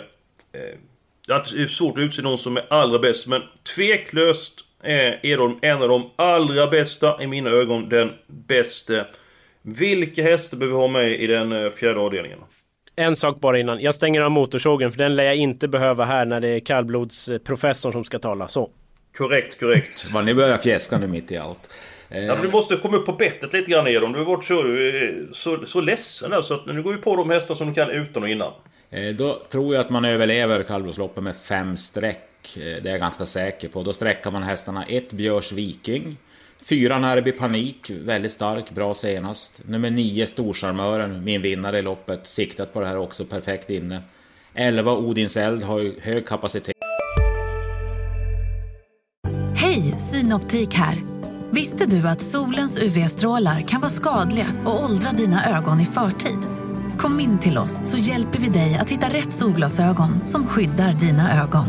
Eh, 0.53 0.79
det 1.27 1.33
är 1.33 1.67
svårt 1.67 1.99
att 1.99 2.03
utse 2.03 2.23
någon 2.23 2.39
som 2.39 2.57
är 2.57 2.73
allra 2.73 2.99
bäst, 2.99 3.27
men 3.27 3.43
tveklöst 3.75 4.61
är 4.83 5.27
Edholm 5.27 5.59
en 5.63 5.83
av 5.83 5.89
de 5.89 6.11
allra 6.17 6.67
bästa, 6.67 7.23
i 7.23 7.27
mina 7.27 7.51
ögon 7.51 7.89
den 7.89 8.13
bästa. 8.27 9.07
Vilka 9.63 10.23
hästar 10.23 10.57
behöver 10.57 10.77
vi 10.77 10.81
ha 10.81 10.89
med 10.89 11.21
i 11.21 11.27
den 11.27 11.53
eh, 11.53 11.71
fjärde 11.71 12.01
avdelningen? 12.01 12.39
En 12.97 13.17
sak 13.17 13.41
bara 13.41 13.59
innan. 13.59 13.81
Jag 13.81 13.95
stänger 13.95 14.21
av 14.21 14.31
motorsågen 14.31 14.93
för 14.93 14.99
den 14.99 15.17
lär 15.17 15.25
jag 15.25 15.37
inte 15.37 15.69
behöva 15.69 16.05
här 16.05 16.25
när 16.25 16.41
det 16.41 16.49
är 16.49 16.61
kallblodsprofessorn 16.61 17.93
som 17.93 18.05
ska 18.05 18.19
tala. 18.19 18.49
Så. 18.49 18.71
Korrekt, 19.17 19.61
korrekt. 19.61 20.15
Vad 20.15 20.25
ni 20.25 20.35
börjar 20.35 20.59
fjäska 20.59 20.99
nu 20.99 21.07
mitt 21.07 21.33
i 21.33 21.37
allt. 21.37 21.71
Ja, 22.09 22.37
du 22.43 22.49
måste 22.49 22.77
komma 22.77 22.97
upp 22.97 23.07
på 23.07 23.13
bettet 23.13 23.53
lite 23.53 23.71
grann 23.71 23.87
Edon. 23.87 24.13
Du 24.13 24.19
har 24.19 24.25
varit 24.25 24.45
så, 24.45 24.65
så, 25.35 25.67
så 25.67 25.81
ledsen 25.81 26.31
där, 26.31 26.43
så 26.43 26.55
att 26.55 26.67
nu 26.67 26.83
går 26.83 26.93
vi 26.93 26.99
på 26.99 27.17
de 27.17 27.31
hästar 27.31 27.55
som 27.55 27.69
du 27.69 27.75
kan 27.75 27.91
utan 27.91 28.23
och 28.23 28.29
innan. 28.29 28.53
Eh, 28.91 29.17
då 29.17 29.43
tror 29.51 29.75
jag 29.75 29.81
att 29.81 29.91
man 29.91 30.05
överlever 30.05 30.63
kallblodsloppet 30.63 31.23
med 31.23 31.37
fem 31.37 31.77
streck. 31.77 32.57
Eh, 32.57 32.63
det 32.63 32.89
är 32.89 32.91
jag 32.91 33.01
ganska 33.01 33.27
säker 33.27 33.69
på. 33.69 33.83
Då 33.83 33.93
sträcker 33.93 34.31
man 34.31 34.43
hästarna 34.43 34.85
1 34.85 35.13
Björs 35.13 35.53
Viking. 35.53 36.17
4 36.63 36.99
Närby 36.99 37.33
Panik, 37.33 37.91
väldigt 37.91 38.33
stark, 38.33 38.71
bra 38.71 38.95
senast. 38.95 39.61
Nummer 39.69 39.91
9 39.91 40.27
Storcharmören, 40.27 41.25
min 41.25 41.43
vinnare 41.43 41.79
i 41.79 41.83
loppet, 41.83 42.27
siktat 42.27 42.73
på 42.73 42.81
det 42.81 42.87
här 42.87 42.99
också, 42.99 43.25
perfekt 43.25 43.71
inne. 43.71 44.03
11 44.55 44.93
Odins 44.93 45.37
Eld 45.37 45.63
har 45.63 46.01
hög 46.01 46.27
kapacitet. 46.27 46.77
Hej, 49.55 49.83
Synoptik 49.83 50.75
här. 50.75 51.16
Visste 51.57 51.87
du 51.87 52.09
att 52.09 52.23
solens 52.23 52.79
UV-strålar 52.79 53.61
kan 53.61 53.81
vara 53.81 53.91
skadliga 53.91 54.47
och 54.65 54.85
åldra 54.85 55.13
dina 55.13 55.59
ögon 55.59 55.81
i 55.81 55.87
förtid? 55.87 56.39
Kom 56.99 57.21
in 57.21 57.39
till 57.39 57.59
oss 57.59 57.81
så 57.85 57.99
hjälper 57.99 58.39
vi 58.39 58.49
dig 58.49 58.79
att 58.81 58.91
hitta 58.91 59.07
rätt 59.09 59.33
solglasögon 59.33 60.27
som 60.27 60.47
skyddar 60.47 60.93
dina 60.93 61.43
ögon. 61.43 61.65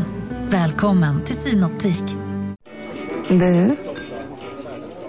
Välkommen 0.48 1.24
till 1.24 1.36
Synoptik. 1.36 2.04
Du, 3.28 3.76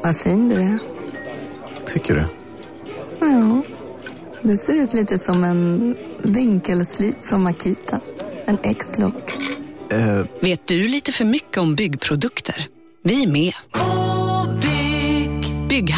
vad 0.03 0.17
fin 0.17 0.49
du 0.49 0.55
är. 0.55 0.79
Tycker 1.93 2.13
du? 2.15 2.27
Ja, 3.19 3.61
du 4.41 4.55
ser 4.55 4.73
ut 4.73 4.93
lite 4.93 5.17
som 5.17 5.43
en 5.43 5.95
vinkelslip 6.23 7.25
från 7.25 7.43
Makita. 7.43 7.99
En 8.45 8.57
X-look. 8.63 9.37
Eh, 9.91 10.25
Vet 10.41 10.67
du 10.67 10.87
lite 10.87 11.11
för 11.11 11.25
mycket 11.25 11.57
om 11.57 11.75
byggprodukter? 11.75 12.67
Vi 13.03 13.23
är 13.23 13.27
med. 13.27 13.53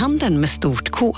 -bygg. 0.01 0.19
Bygghandeln 0.19 0.39
med 0.39 0.49
stort 0.49 0.89
K. 0.89 1.15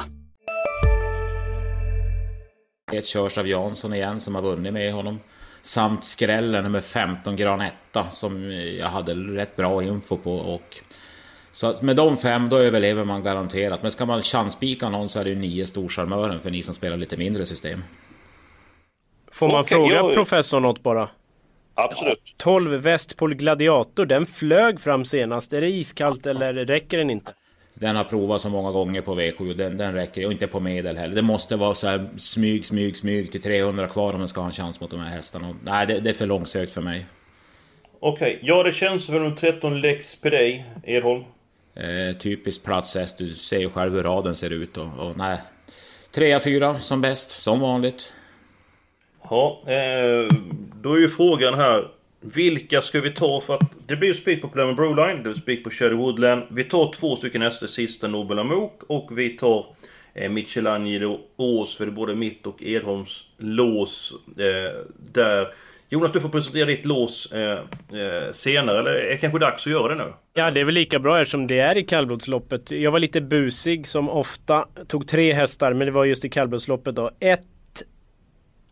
Ett 2.91 3.05
körs 3.05 3.37
av 3.37 3.47
Jansson 3.47 3.93
igen 3.93 4.19
som 4.19 4.35
har 4.35 4.41
vunnit 4.41 4.73
med 4.73 4.93
honom. 4.93 5.19
Samt 5.61 6.05
skrällen 6.05 6.63
nummer 6.63 6.81
15 6.81 7.35
Granetta 7.35 8.09
som 8.09 8.51
jag 8.79 8.87
hade 8.87 9.13
rätt 9.13 9.55
bra 9.55 9.83
info 9.83 10.17
på. 10.17 10.33
Och 10.33 10.77
så 11.51 11.67
att 11.67 11.81
med 11.81 11.95
de 11.95 12.17
fem 12.17 12.49
då 12.49 12.57
överlever 12.57 13.05
man 13.05 13.23
garanterat. 13.23 13.81
Men 13.81 13.91
ska 13.91 14.05
man 14.05 14.21
chanspika 14.21 14.89
någon 14.89 15.09
så 15.09 15.19
är 15.19 15.23
det 15.23 15.29
ju 15.29 15.35
nio 15.35 15.65
storcharmören 15.65 16.39
för 16.39 16.51
ni 16.51 16.63
som 16.63 16.75
spelar 16.75 16.97
lite 16.97 17.17
mindre 17.17 17.45
system. 17.45 17.83
Får 19.31 19.51
man 19.51 19.59
Okej, 19.61 19.75
fråga 19.77 19.95
jag- 19.95 20.13
professor 20.13 20.59
något 20.59 20.83
bara? 20.83 21.09
Absolut. 21.75 22.35
12 22.37 22.71
Västpol 22.81 23.33
Gladiator, 23.35 24.05
den 24.05 24.25
flög 24.25 24.79
fram 24.81 25.05
senast. 25.05 25.53
Är 25.53 25.61
det 25.61 25.69
iskallt 25.69 26.25
eller 26.25 26.53
räcker 26.53 26.97
den 26.97 27.09
inte? 27.09 27.33
Den 27.73 27.95
har 27.95 28.03
provat 28.03 28.41
så 28.41 28.49
många 28.49 28.71
gånger 28.71 29.01
på 29.01 29.15
V7, 29.15 29.53
den, 29.53 29.77
den 29.77 29.93
räcker 29.93 30.25
och 30.25 30.31
inte 30.31 30.47
på 30.47 30.59
medel 30.59 30.97
heller. 30.97 31.15
Det 31.15 31.21
måste 31.21 31.55
vara 31.55 31.73
så 31.73 31.87
här 31.87 32.05
smyg, 32.17 32.65
smyg, 32.65 32.97
smyg 32.97 33.31
till 33.31 33.41
300 33.41 33.87
kvar 33.87 34.13
om 34.13 34.19
den 34.19 34.27
ska 34.27 34.41
ha 34.41 34.47
en 34.47 34.53
chans 34.53 34.81
mot 34.81 34.91
de 34.91 34.99
här 34.99 35.09
hästarna. 35.09 35.49
Och, 35.49 35.55
nej, 35.63 35.87
det, 35.87 35.99
det 35.99 36.09
är 36.09 36.13
för 36.13 36.25
långsökt 36.25 36.73
för 36.73 36.81
mig. 36.81 37.05
Okej, 37.99 38.39
ja 38.41 38.63
det 38.63 38.71
känns 38.71 39.05
för 39.05 39.13
nummer 39.13 39.35
13 39.35 39.81
Lex 39.81 40.21
Pedey, 40.21 40.63
Edholm. 40.83 41.23
Eh, 41.75 42.17
typiskt 42.17 42.65
platshäst, 42.65 43.17
du 43.17 43.33
ser 43.33 43.59
ju 43.59 43.69
själv 43.69 43.93
hur 43.93 44.03
raden 44.03 44.35
ser 44.35 44.49
ut 44.49 44.77
och, 44.77 44.87
och 44.97 45.17
nej. 45.17 45.37
Trea, 46.11 46.39
fyra 46.39 46.79
som 46.79 47.01
bäst, 47.01 47.31
som 47.31 47.59
vanligt. 47.59 48.13
Ja, 49.29 49.61
eh, 49.67 50.27
då 50.81 50.93
är 50.93 50.99
ju 50.99 51.09
frågan 51.09 51.53
här. 51.53 51.87
Vilka 52.23 52.81
ska 52.81 53.01
vi 53.01 53.09
ta 53.11 53.41
för 53.41 53.55
att... 53.55 53.61
Det 53.87 53.95
blir 53.95 54.07
ju 54.07 54.13
spik 54.13 54.41
på 54.41 54.47
Plymouth 54.47 54.75
Broline, 54.75 55.17
det 55.17 55.23
blir 55.23 55.33
spik 55.33 55.63
på 55.63 55.69
Shadow 55.69 55.97
Woodland. 55.97 56.43
Vi 56.49 56.63
tar 56.63 56.93
två 56.93 57.15
stycken 57.15 57.41
hästar, 57.41 57.67
sista 57.67 58.07
Nobel 58.07 58.39
Amok 58.39 58.83
och 58.87 59.19
vi 59.19 59.29
tar 59.29 59.65
eh, 60.13 60.31
Michelangelo 60.31 61.19
Ås 61.37 61.77
för 61.77 61.85
det 61.85 61.91
är 61.91 61.93
både 61.93 62.15
mitt 62.15 62.47
och 62.47 62.63
Edholms 62.63 63.25
lås 63.37 64.13
eh, 64.37 64.85
där. 65.13 65.53
Jonas, 65.89 66.11
du 66.11 66.21
får 66.21 66.29
presentera 66.29 66.65
ditt 66.65 66.85
lås 66.85 67.31
eh, 67.31 67.51
eh, 67.51 68.31
senare, 68.31 68.79
eller 68.79 68.91
är 68.91 69.09
det 69.09 69.17
kanske 69.17 69.39
dags 69.39 69.67
att 69.67 69.71
göra 69.71 69.95
det 69.95 70.03
nu? 70.03 70.13
Ja, 70.33 70.51
det 70.51 70.59
är 70.59 70.65
väl 70.65 70.75
lika 70.75 70.99
bra 70.99 71.21
eftersom 71.21 71.47
det 71.47 71.59
är 71.59 71.77
i 71.77 71.83
kallblodsloppet. 71.83 72.71
Jag 72.71 72.91
var 72.91 72.99
lite 72.99 73.21
busig 73.21 73.87
som 73.87 74.09
ofta. 74.09 74.67
Tog 74.87 75.07
tre 75.07 75.33
hästar, 75.33 75.73
men 75.73 75.85
det 75.85 75.91
var 75.91 76.05
just 76.05 76.25
i 76.25 76.29
kallblodsloppet 76.29 76.95
då. 76.95 77.11
1, 77.19 77.41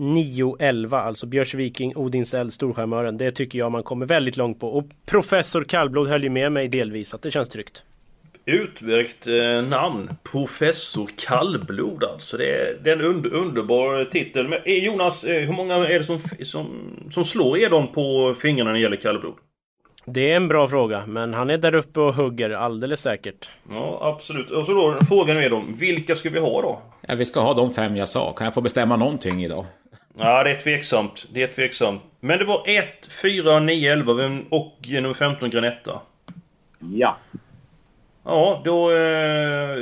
9, 0.01 0.55
11. 0.59 1.01
Alltså 1.01 1.25
Björs 1.25 1.53
Viking, 1.53 1.95
Odinseld, 1.95 2.53
Storcharmören. 2.53 3.17
Det 3.17 3.31
tycker 3.31 3.59
jag 3.59 3.71
man 3.71 3.83
kommer 3.83 4.05
väldigt 4.05 4.37
långt 4.37 4.59
på. 4.59 4.67
Och 4.67 4.85
Professor 5.05 5.63
Kallblod 5.63 6.07
höll 6.07 6.23
ju 6.23 6.29
med 6.29 6.51
mig 6.51 6.67
delvis, 6.67 7.13
att 7.13 7.21
det 7.21 7.31
känns 7.31 7.49
tryggt. 7.49 7.83
Utmärkt 8.45 9.27
eh, 9.27 9.69
namn. 9.69 10.09
Professor 10.23 11.09
Kallblod 11.27 12.03
alltså. 12.03 12.37
Det 12.37 12.45
är, 12.45 12.77
det 12.83 12.89
är 12.89 12.93
en 12.93 13.01
under, 13.01 13.33
underbar 13.33 14.05
titel. 14.05 14.47
Men 14.47 14.59
eh, 14.65 14.73
Jonas, 14.73 15.23
eh, 15.23 15.41
hur 15.41 15.53
många 15.53 15.75
är 15.75 15.99
det 15.99 16.05
som, 16.05 16.19
som, 16.43 16.67
som 17.11 17.25
slår 17.25 17.57
Edon 17.57 17.87
på 17.87 18.35
fingrarna 18.41 18.69
när 18.69 18.77
det 18.77 18.83
gäller 18.83 18.95
kallblod? 18.95 19.33
Det 20.05 20.31
är 20.31 20.35
en 20.35 20.47
bra 20.47 20.67
fråga, 20.67 21.05
men 21.07 21.33
han 21.33 21.49
är 21.49 21.57
där 21.57 21.75
uppe 21.75 21.99
och 21.99 22.15
hugger 22.15 22.49
alldeles 22.49 23.01
säkert. 23.01 23.49
Ja, 23.69 23.99
absolut. 24.01 24.51
Och 24.51 24.65
så 24.65 24.71
då 24.71 24.97
frågan 25.09 25.37
är 25.37 25.49
då, 25.49 25.63
vilka 25.79 26.15
ska 26.15 26.29
vi 26.29 26.39
ha 26.39 26.61
då? 26.61 26.81
Ja, 27.07 27.15
vi 27.15 27.25
ska 27.25 27.39
ha 27.39 27.53
de 27.53 27.73
fem 27.73 27.95
jag 27.95 28.09
sa. 28.09 28.33
Kan 28.33 28.45
jag 28.45 28.53
få 28.53 28.61
bestämma 28.61 28.95
någonting 28.95 29.43
idag? 29.43 29.65
Ja, 30.17 30.43
det 30.43 30.51
är 30.51 30.59
tveksamt. 30.59 31.27
Det 31.33 31.43
är 31.43 31.47
tveksamt. 31.47 32.01
Men 32.19 32.39
det 32.39 32.45
var 32.45 32.63
1, 32.69 32.87
4, 33.21 33.59
9, 33.59 33.93
11 33.93 34.13
vem- 34.13 34.45
och 34.49 34.77
nummer 34.89 35.13
15 35.13 35.49
Granetta. 35.49 36.01
Ja. 36.93 37.17
Ja, 38.23 38.61
då... 38.65 38.91
Eh, 38.91 39.77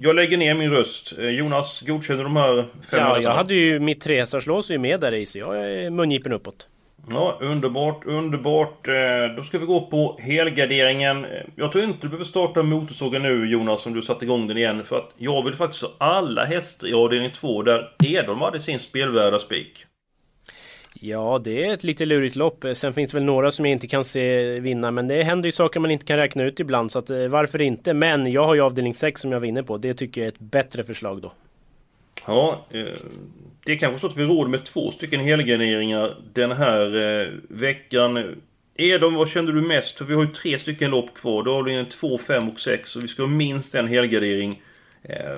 jag 0.00 0.16
lägger 0.16 0.36
ner 0.36 0.54
min 0.54 0.70
röst. 0.70 1.18
Eh, 1.18 1.28
Jonas, 1.28 1.80
godkänner 1.86 2.24
de 2.24 2.36
här 2.36 2.68
fem 2.90 3.00
Ja, 3.00 3.18
jag 3.20 3.30
hade 3.30 3.54
ju 3.54 3.80
mitt 3.80 4.00
trehästarslås 4.00 4.70
är 4.70 4.74
ju 4.74 4.78
med 4.78 5.00
där 5.00 5.14
i, 5.14 5.26
så 5.26 5.38
jag 5.38 5.70
är 5.70 5.90
mungipen 5.90 6.32
uppåt. 6.32 6.68
Ja, 7.10 7.38
underbart, 7.40 8.06
underbart. 8.06 8.88
Eh, 8.88 9.36
då 9.36 9.42
ska 9.42 9.58
vi 9.58 9.66
gå 9.66 9.80
på 9.80 10.18
helgarderingen. 10.20 11.24
Eh, 11.24 11.30
jag 11.56 11.72
tror 11.72 11.84
inte 11.84 11.98
du 12.00 12.08
behöver 12.08 12.24
starta 12.24 12.62
motorsågen 12.62 13.22
nu 13.22 13.46
Jonas, 13.46 13.86
om 13.86 13.94
du 13.94 14.02
satt 14.02 14.22
igång 14.22 14.46
den 14.46 14.58
igen. 14.58 14.84
För 14.84 14.98
att 14.98 15.10
jag 15.16 15.44
vill 15.44 15.54
faktiskt 15.54 15.82
ha 15.82 15.90
alla 15.98 16.44
hästar 16.44 16.88
i 16.88 16.94
avdelning 16.94 17.30
2 17.32 17.62
där 17.62 17.94
Edholm 18.04 18.40
hade 18.40 18.60
sin 18.60 18.78
spelvärda 18.78 19.38
spik. 19.38 19.86
Ja, 20.94 21.40
det 21.44 21.66
är 21.66 21.74
ett 21.74 21.84
lite 21.84 22.06
lurigt 22.06 22.36
lopp. 22.36 22.64
Eh, 22.64 22.74
sen 22.74 22.94
finns 22.94 23.10
det 23.10 23.16
väl 23.16 23.24
några 23.24 23.52
som 23.52 23.64
jag 23.64 23.72
inte 23.72 23.86
kan 23.86 24.04
se 24.04 24.60
vinna, 24.60 24.90
men 24.90 25.08
det 25.08 25.22
händer 25.22 25.48
ju 25.48 25.52
saker 25.52 25.80
man 25.80 25.90
inte 25.90 26.04
kan 26.06 26.16
räkna 26.16 26.44
ut 26.44 26.60
ibland, 26.60 26.92
så 26.92 26.98
att 26.98 27.10
varför 27.10 27.60
inte? 27.60 27.94
Men 27.94 28.32
jag 28.32 28.44
har 28.44 28.54
ju 28.54 28.60
avdelning 28.60 28.94
6 28.94 29.20
som 29.20 29.32
jag 29.32 29.40
vinner 29.40 29.62
på. 29.62 29.78
Det 29.78 29.94
tycker 29.94 30.20
jag 30.20 30.26
är 30.26 30.32
ett 30.32 30.38
bättre 30.38 30.84
förslag 30.84 31.22
då. 31.22 31.32
Ja, 32.26 32.66
eh, 32.70 32.96
det 33.64 33.72
är 33.72 33.76
kanske 33.76 33.98
så 33.98 34.06
att 34.06 34.16
vi 34.16 34.24
råder 34.24 34.50
med 34.50 34.64
två 34.64 34.90
stycken 34.90 35.20
helgarderingar 35.20 36.16
den 36.32 36.52
här 36.52 36.96
eh, 36.96 37.28
veckan. 37.48 38.34
Edom, 38.76 39.14
vad 39.14 39.28
kände 39.28 39.52
du 39.52 39.60
mest? 39.60 39.98
För 39.98 40.04
vi 40.04 40.14
har 40.14 40.22
ju 40.22 40.28
tre 40.28 40.58
stycken 40.58 40.90
lopp 40.90 41.14
kvar. 41.14 41.42
Då 41.42 41.54
har 41.54 41.62
vi 41.62 41.74
en 41.74 41.88
2, 41.88 42.18
5 42.18 42.48
och 42.48 42.60
6 42.60 42.96
och 42.96 43.04
vi 43.04 43.08
ska 43.08 43.22
ha 43.22 43.28
minst 43.28 43.74
en 43.74 43.88
helgardering. 43.88 44.62
Eh, 45.02 45.36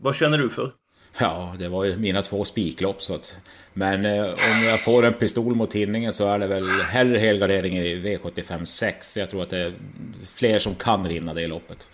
vad 0.00 0.16
känner 0.16 0.38
du 0.38 0.50
för? 0.50 0.72
Ja, 1.18 1.54
det 1.58 1.68
var 1.68 1.84
ju 1.84 1.96
mina 1.96 2.22
två 2.22 2.44
spiklopp 2.44 3.02
så 3.02 3.14
att... 3.14 3.38
Men 3.72 4.04
eh, 4.04 4.24
om 4.24 4.64
jag 4.66 4.80
får 4.80 5.04
en 5.04 5.12
pistol 5.12 5.54
mot 5.54 5.70
tinningen 5.70 6.12
så 6.12 6.28
är 6.28 6.38
det 6.38 6.46
väl 6.46 6.64
hellre 6.90 7.18
helgardering 7.18 7.78
i 7.78 7.96
V75 7.96 8.64
6. 8.64 9.16
Jag 9.16 9.30
tror 9.30 9.42
att 9.42 9.50
det 9.50 9.58
är 9.58 9.72
fler 10.34 10.58
som 10.58 10.74
kan 10.74 11.08
vinna 11.08 11.34
det 11.34 11.46
loppet. 11.46 11.88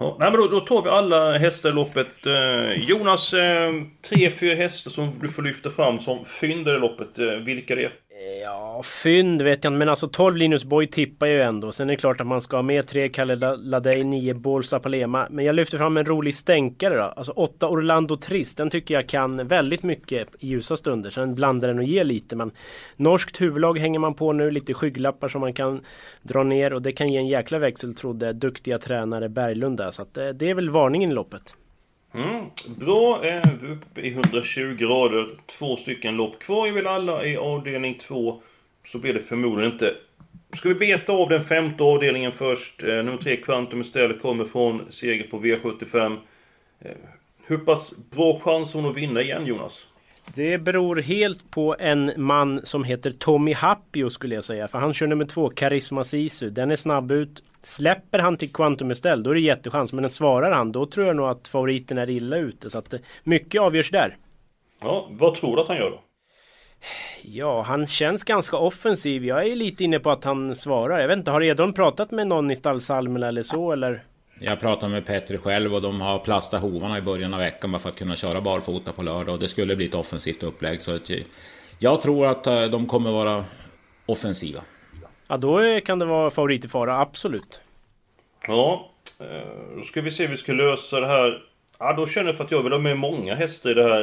Ja, 0.00 0.16
nej, 0.20 0.30
men 0.30 0.40
då, 0.40 0.48
då 0.48 0.60
tar 0.60 0.82
vi 0.82 0.88
alla 0.90 1.38
hästar 1.38 1.68
i 1.68 1.72
loppet. 1.72 2.26
Eh, 2.26 2.72
Jonas, 2.72 3.32
eh, 3.34 3.72
tre, 4.10 4.30
fyra 4.30 4.54
hästar 4.54 4.90
som 4.90 5.18
du 5.20 5.28
får 5.28 5.42
lyfta 5.42 5.70
fram 5.70 5.98
som 5.98 6.24
fynd 6.24 6.68
i 6.68 6.70
loppet. 6.70 7.18
Eh, 7.18 7.26
vilka 7.26 7.74
det 7.74 7.84
är? 7.84 7.92
Ja, 8.42 8.82
fynd 8.84 9.42
vet 9.42 9.64
jag 9.64 9.70
inte, 9.70 9.78
men 9.78 9.88
alltså 9.88 10.08
12 10.08 10.36
Linus 10.36 10.64
Boy 10.64 10.86
tippar 10.86 11.26
jag 11.26 11.36
ju 11.36 11.42
ändå. 11.42 11.72
Sen 11.72 11.88
är 11.88 11.92
det 11.92 12.00
klart 12.00 12.20
att 12.20 12.26
man 12.26 12.40
ska 12.40 12.56
ha 12.56 12.62
med 12.62 12.86
3 12.86 13.08
Kalle 13.08 13.56
Ladej, 13.56 14.04
9 14.04 14.34
Bålsta 14.34 14.80
Palema. 14.80 15.26
Men 15.30 15.44
jag 15.44 15.54
lyfter 15.54 15.78
fram 15.78 15.96
en 15.96 16.04
rolig 16.04 16.34
stänkare 16.34 16.96
då. 16.96 17.02
Alltså 17.02 17.32
8 17.32 17.68
Orlando 17.68 18.16
Trist. 18.16 18.56
Den 18.56 18.70
tycker 18.70 18.94
jag 18.94 19.08
kan 19.08 19.46
väldigt 19.46 19.82
mycket 19.82 20.28
i 20.38 20.48
ljusa 20.48 20.76
stunder. 20.76 21.10
Sen 21.10 21.34
blandar 21.34 21.68
den 21.68 21.78
och 21.78 21.84
ger 21.84 22.04
lite. 22.04 22.36
Men 22.36 22.50
norskt 22.96 23.40
huvudlag 23.40 23.78
hänger 23.78 23.98
man 23.98 24.14
på 24.14 24.32
nu. 24.32 24.50
Lite 24.50 24.74
skygglappar 24.74 25.28
som 25.28 25.40
man 25.40 25.52
kan 25.52 25.80
dra 26.22 26.42
ner. 26.42 26.72
Och 26.72 26.82
det 26.82 26.92
kan 26.92 27.12
ge 27.12 27.18
en 27.18 27.28
jäkla 27.28 27.58
växel 27.58 27.94
trodde 27.94 28.32
duktiga 28.32 28.78
tränare 28.78 29.28
Berglund 29.28 29.76
där. 29.76 29.90
Så 29.90 30.02
att 30.02 30.16
eh, 30.16 30.28
det 30.28 30.50
är 30.50 30.54
väl 30.54 30.70
varningen 30.70 31.10
i 31.10 31.14
loppet. 31.14 31.54
Mm, 32.18 32.44
bra, 32.76 33.24
eh, 33.24 33.40
vi 33.60 33.66
är 33.66 33.72
uppe 33.72 34.00
i 34.00 34.10
120 34.12 34.74
grader. 34.78 35.28
Två 35.46 35.76
stycken 35.76 36.16
lopp 36.16 36.38
kvar. 36.38 36.66
Jag 36.66 36.74
vill 36.74 36.86
alla 36.86 37.24
i 37.24 37.36
avdelning 37.36 37.98
2. 38.02 38.42
Så 38.84 38.98
blir 38.98 39.14
det 39.14 39.20
förmodligen 39.20 39.72
inte. 39.72 39.94
Ska 40.52 40.68
vi 40.68 40.74
beta 40.74 41.12
av 41.12 41.28
den 41.28 41.44
femte 41.44 41.82
avdelningen 41.84 42.32
först? 42.32 42.82
Eh, 42.82 42.88
nummer 42.88 43.16
3, 43.16 43.36
Quantum 43.36 43.80
istället, 43.80 44.22
kommer 44.22 44.44
från 44.44 44.92
seger 44.92 45.26
på 45.26 45.38
V75. 45.38 46.16
Eh, 46.80 46.90
hur 47.46 47.58
pass 47.58 47.94
bra 48.10 48.40
chans 48.40 48.74
har 48.74 48.80
hon 48.80 48.90
att 48.90 48.96
vinna 48.96 49.22
igen, 49.22 49.46
Jonas? 49.46 49.88
Det 50.34 50.58
beror 50.58 50.96
helt 50.96 51.50
på 51.50 51.76
en 51.78 52.12
man 52.16 52.60
som 52.66 52.84
heter 52.84 53.10
Tommy 53.10 53.52
Happio 53.52 54.10
skulle 54.10 54.34
jag 54.34 54.44
säga. 54.44 54.68
För 54.68 54.78
han 54.78 54.94
kör 54.94 55.06
nummer 55.06 55.24
två, 55.24 55.50
Karisma 55.50 56.04
Sisu. 56.04 56.50
Den 56.50 56.70
är 56.70 56.76
snabb 56.76 57.10
ut. 57.10 57.42
Släpper 57.68 58.18
han 58.18 58.36
till 58.36 58.52
Quantum 58.52 58.90
Estelle, 58.90 59.22
då 59.22 59.30
är 59.30 59.34
det 59.34 59.40
jättechans. 59.40 59.92
Men 59.92 60.10
svarar 60.10 60.52
han, 60.52 60.72
då 60.72 60.86
tror 60.86 61.06
jag 61.06 61.16
nog 61.16 61.28
att 61.28 61.48
favoriten 61.48 61.98
är 61.98 62.10
illa 62.10 62.36
ute. 62.36 62.70
Så 62.70 62.78
att 62.78 62.92
eh, 62.92 63.00
mycket 63.24 63.60
avgörs 63.60 63.90
där. 63.90 64.16
Ja, 64.80 65.08
vad 65.10 65.34
tror 65.34 65.56
du 65.56 65.62
att 65.62 65.68
han 65.68 65.76
gör 65.76 65.90
då? 65.90 66.00
Ja, 67.22 67.62
han 67.62 67.86
känns 67.86 68.24
ganska 68.24 68.56
offensiv. 68.56 69.24
Jag 69.24 69.46
är 69.46 69.56
lite 69.56 69.84
inne 69.84 69.98
på 69.98 70.10
att 70.10 70.24
han 70.24 70.56
svarar. 70.56 71.00
Jag 71.00 71.08
vet 71.08 71.18
inte, 71.18 71.30
har 71.30 71.42
Edholm 71.42 71.72
pratat 71.72 72.10
med 72.10 72.26
någon 72.26 72.50
i 72.50 72.56
stallsalmen 72.56 73.22
eller 73.22 73.42
så 73.42 73.72
eller? 73.72 74.04
Jag 74.40 74.60
pratade 74.60 74.92
med 74.92 75.06
Petri 75.06 75.38
själv 75.38 75.74
och 75.74 75.82
de 75.82 76.00
har 76.00 76.18
plastat 76.18 76.62
hovarna 76.62 76.98
i 76.98 77.02
början 77.02 77.34
av 77.34 77.40
veckan 77.40 77.72
bara 77.72 77.78
för 77.78 77.88
att 77.88 77.98
kunna 77.98 78.16
köra 78.16 78.40
barfota 78.40 78.92
på 78.92 79.02
lördag. 79.02 79.32
Och 79.32 79.40
det 79.40 79.48
skulle 79.48 79.76
bli 79.76 79.86
ett 79.86 79.94
offensivt 79.94 80.42
upplägg. 80.42 80.82
Så 80.82 80.96
att, 80.96 81.10
eh, 81.10 81.18
jag 81.78 82.02
tror 82.02 82.26
att 82.26 82.46
eh, 82.46 82.62
de 82.62 82.86
kommer 82.86 83.12
vara 83.12 83.44
offensiva. 84.06 84.60
Ja, 85.28 85.36
då 85.36 85.80
kan 85.80 85.98
det 85.98 86.04
vara 86.04 86.30
favorit 86.30 86.64
i 86.64 86.68
fara, 86.68 87.00
absolut. 87.00 87.60
Ja, 88.46 88.90
eh, 89.20 89.76
då 89.76 89.82
ska 89.82 90.00
vi 90.00 90.10
se 90.10 90.22
hur 90.22 90.30
vi 90.30 90.36
ska 90.36 90.52
lösa 90.52 91.00
det 91.00 91.06
här. 91.06 91.42
Ja, 91.78 91.92
då 91.92 92.06
känner 92.06 92.26
jag 92.28 92.36
för 92.36 92.44
att 92.44 92.50
jag 92.50 92.62
vill 92.62 92.72
ha 92.72 92.78
med 92.78 92.98
många 92.98 93.34
hästar 93.34 93.70
i 93.70 93.74
det 93.74 93.82
här 93.82 94.02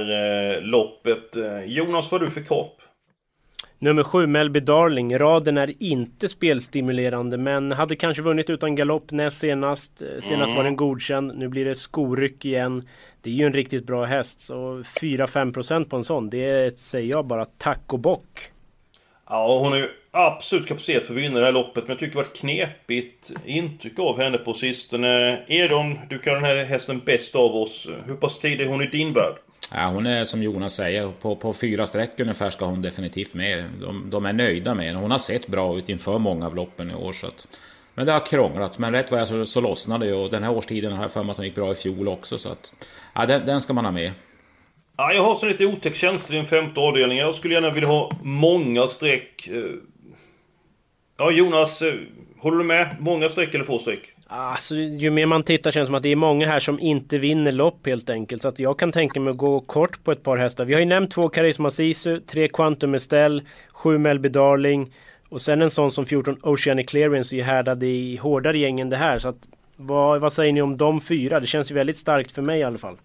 eh, 0.55 0.61
loppet. 0.61 1.35
Eh, 1.35 1.63
Jonas, 1.63 2.11
vad 2.11 2.21
har 2.21 2.25
du 2.27 2.31
för 2.33 2.41
kap? 2.41 2.81
Nummer 3.79 4.03
sju, 4.03 4.27
Melby 4.27 4.59
Darling. 4.59 5.17
Raden 5.17 5.57
är 5.57 5.83
inte 5.83 6.29
spelstimulerande 6.29 7.37
men 7.37 7.71
hade 7.71 7.95
kanske 7.95 8.21
vunnit 8.23 8.49
utan 8.49 8.75
galopp 8.75 9.11
näst 9.11 9.37
senast. 9.37 9.97
Senast 10.19 10.45
Mm. 10.45 10.55
var 10.55 10.63
den 10.63 10.75
godkänd. 10.75 11.31
Nu 11.37 11.47
blir 11.47 11.65
det 11.65 11.75
skoryck 11.75 12.45
igen. 12.45 12.87
Det 13.21 13.29
är 13.29 13.33
ju 13.33 13.45
en 13.45 13.53
riktigt 13.53 13.85
bra 13.87 14.03
häst. 14.05 14.41
Så 14.41 14.83
4-5% 15.01 15.85
på 15.89 15.95
en 15.95 16.03
sån. 16.03 16.29
Det 16.29 16.79
säger 16.79 17.09
jag 17.09 17.25
bara 17.25 17.45
tack 17.45 17.93
och 17.93 17.99
bock. 17.99 18.51
Ja, 19.29 19.59
hon 19.59 19.71
har 19.71 19.79
ju 19.79 19.89
absolut 20.11 20.67
kapacitet 20.67 21.07
för 21.07 21.13
att 21.13 21.19
vinna 21.19 21.39
det 21.39 21.45
här 21.45 21.51
loppet, 21.51 21.83
men 21.83 21.89
jag 21.89 21.99
tycker 21.99 22.13
det 22.13 22.19
har 22.19 22.23
varit 22.23 22.37
knepigt 22.37 23.31
intryck 23.45 23.99
av 23.99 24.19
henne 24.19 24.37
på 24.37 24.53
sistone. 24.53 25.39
Edon, 25.47 25.99
du 26.09 26.19
kan 26.19 26.33
den 26.33 26.43
här 26.43 26.63
hästen 26.63 27.01
bäst 27.05 27.35
av 27.35 27.55
oss. 27.55 27.87
Hur 28.05 28.15
pass 28.15 28.39
tidig 28.39 28.65
är 28.65 28.69
hon 28.69 28.81
i 28.81 28.87
din 28.87 29.13
värld? 29.13 29.35
Ja, 29.73 29.87
hon 29.87 30.05
är 30.05 30.25
som 30.25 30.43
Jonas 30.43 30.75
säger, 30.75 31.11
på, 31.21 31.35
på 31.35 31.53
fyra 31.53 31.87
streck 31.87 32.19
ungefär 32.19 32.49
ska 32.49 32.65
hon 32.65 32.81
definitivt 32.81 33.33
med. 33.33 33.65
De, 33.81 34.09
de 34.09 34.25
är 34.25 34.33
nöjda 34.33 34.73
med 34.75 34.85
henne. 34.85 34.99
Hon 34.99 35.11
har 35.11 35.17
sett 35.17 35.47
bra 35.47 35.77
ut 35.77 35.89
inför 35.89 36.17
många 36.17 36.45
av 36.45 36.55
loppen 36.55 36.91
i 36.91 36.95
år. 36.95 37.13
Så 37.13 37.27
att, 37.27 37.47
men 37.93 38.05
det 38.05 38.11
har 38.11 38.25
krånglat. 38.25 38.79
Men 38.79 38.91
rätt 38.91 39.11
vad 39.11 39.19
jag 39.19 39.27
så, 39.27 39.45
så 39.45 39.61
lossnade 39.61 40.05
det 40.05 40.13
och 40.13 40.29
den 40.29 40.43
här 40.43 40.51
årstiden 40.51 40.93
har 40.93 41.03
jag 41.03 41.11
för 41.11 41.23
mig 41.23 41.31
att 41.31 41.37
hon 41.37 41.45
gick 41.45 41.55
bra 41.55 41.71
i 41.71 41.75
fjol 41.75 42.07
också. 42.07 42.37
Så 42.37 42.49
att, 42.49 42.71
ja, 43.13 43.25
den, 43.25 43.45
den 43.45 43.61
ska 43.61 43.73
man 43.73 43.85
ha 43.85 43.91
med. 43.91 44.11
Ja, 44.97 45.13
jag 45.13 45.23
har 45.23 45.35
så 45.35 45.45
lite 45.45 45.65
otäck 45.65 45.95
känsla 45.95 46.35
i 46.35 46.37
den 46.37 46.47
femte 46.47 46.79
avdelningen. 46.79 47.25
Jag 47.25 47.35
skulle 47.35 47.53
gärna 47.53 47.69
vilja 47.69 47.89
ha 47.89 48.11
många 48.23 48.87
streck. 48.87 49.47
Eh, 49.47 49.63
ja, 51.17 51.31
Jonas, 51.31 51.81
eh, 51.81 51.93
håller 52.39 52.57
du 52.57 52.63
med? 52.63 52.95
Många 52.99 53.29
streck 53.29 53.53
eller 53.53 53.65
få 53.65 53.79
streck? 53.79 54.11
Alltså, 54.27 54.75
ju 54.75 55.09
mer 55.09 55.25
man 55.25 55.43
tittar 55.43 55.71
känns 55.71 55.83
det 55.83 55.87
som 55.87 55.95
att 55.95 56.03
det 56.03 56.11
är 56.11 56.15
många 56.15 56.47
här 56.47 56.59
som 56.59 56.79
inte 56.79 57.17
vinner 57.17 57.51
lopp 57.51 57.87
helt 57.87 58.09
enkelt. 58.09 58.41
Så 58.41 58.47
att 58.47 58.59
jag 58.59 58.79
kan 58.79 58.91
tänka 58.91 59.19
mig 59.19 59.31
att 59.31 59.37
gå 59.37 59.59
kort 59.59 60.03
på 60.03 60.11
ett 60.11 60.23
par 60.23 60.37
hästar. 60.37 60.65
Vi 60.65 60.73
har 60.73 60.79
ju 60.79 60.85
nämnt 60.85 61.11
två 61.11 61.29
Karisma 61.29 61.71
Sisu, 61.71 62.19
tre 62.19 62.47
Quantum 62.47 62.93
Estelle, 62.93 63.43
sju 63.71 63.97
Melby 63.97 64.29
Darling 64.29 64.93
och 65.29 65.41
sen 65.41 65.61
en 65.61 65.69
sån 65.69 65.91
som 65.91 66.05
14 66.05 66.37
Oceanic 66.41 66.87
Clearance 66.87 67.35
är 67.35 67.37
ju 67.37 67.43
härdad 67.43 67.83
i 67.83 68.17
hårdare 68.17 68.57
gäng 68.57 68.79
än 68.79 68.89
det 68.89 68.97
här. 68.97 69.19
Så 69.19 69.27
att, 69.27 69.47
vad, 69.75 70.21
vad 70.21 70.33
säger 70.33 70.53
ni 70.53 70.61
om 70.61 70.77
de 70.77 71.01
fyra? 71.01 71.39
Det 71.39 71.47
känns 71.47 71.71
ju 71.71 71.75
väldigt 71.75 71.97
starkt 71.97 72.31
för 72.31 72.41
mig 72.41 72.59
i 72.59 72.63
alla 72.63 72.77
fall. 72.77 72.97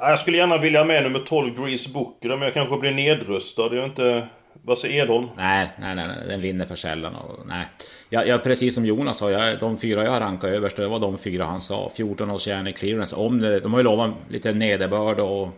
Ja, 0.00 0.10
Jag 0.10 0.18
skulle 0.18 0.36
gärna 0.36 0.58
vilja 0.58 0.80
ha 0.80 0.86
med 0.86 1.02
nummer 1.02 1.18
12, 1.18 1.66
Grease 1.66 1.90
Booker, 1.90 2.28
men 2.28 2.40
jag 2.40 2.54
kanske 2.54 2.76
blir 2.76 2.90
nedröstad. 2.90 3.62
Jag 3.62 3.74
är 3.76 3.84
inte... 3.84 4.28
Vad 4.62 4.78
säger 4.78 5.02
Edholm? 5.02 5.28
Nej, 5.36 5.68
nej, 5.80 5.94
nej, 5.94 6.06
den 6.28 6.40
vinner 6.40 6.64
för 6.64 6.76
sällan. 6.76 7.14
Och, 7.14 7.46
nej. 7.46 7.66
Jag, 8.08 8.28
jag, 8.28 8.42
precis 8.42 8.74
som 8.74 8.84
Jonas 8.86 9.18
sa, 9.18 9.30
jag, 9.30 9.58
de 9.58 9.78
fyra 9.78 10.04
jag 10.04 10.20
rankade 10.20 10.56
överst, 10.56 10.76
det 10.76 10.88
var 10.88 10.98
de 10.98 11.18
fyra 11.18 11.44
han 11.44 11.60
sa. 11.60 11.90
14 11.96 12.30
Oceanic 12.30 12.78
Clearance. 12.78 13.16
Om 13.16 13.40
det, 13.40 13.60
de 13.60 13.72
har 13.72 13.80
ju 13.80 13.84
lovat 13.84 14.10
lite 14.28 14.52
nederbörd 14.52 15.20
och 15.20 15.48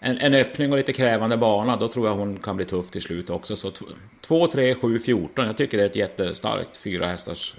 en, 0.00 0.18
en 0.18 0.34
öppning 0.34 0.72
och 0.72 0.76
lite 0.78 0.92
krävande 0.92 1.36
bana. 1.36 1.76
Då 1.76 1.88
tror 1.88 2.08
jag 2.08 2.14
hon 2.14 2.36
kan 2.38 2.56
bli 2.56 2.64
tuff 2.64 2.90
till 2.90 3.02
slut 3.02 3.30
också. 3.30 3.56
Så 3.56 3.72
2, 4.20 4.46
3, 4.46 4.74
7, 4.74 4.98
14. 4.98 5.46
Jag 5.46 5.56
tycker 5.56 5.78
det 5.78 5.84
är 5.84 5.88
ett 5.88 5.96
jättestarkt 5.96 6.76
fyra 6.76 7.06
hästars 7.06 7.54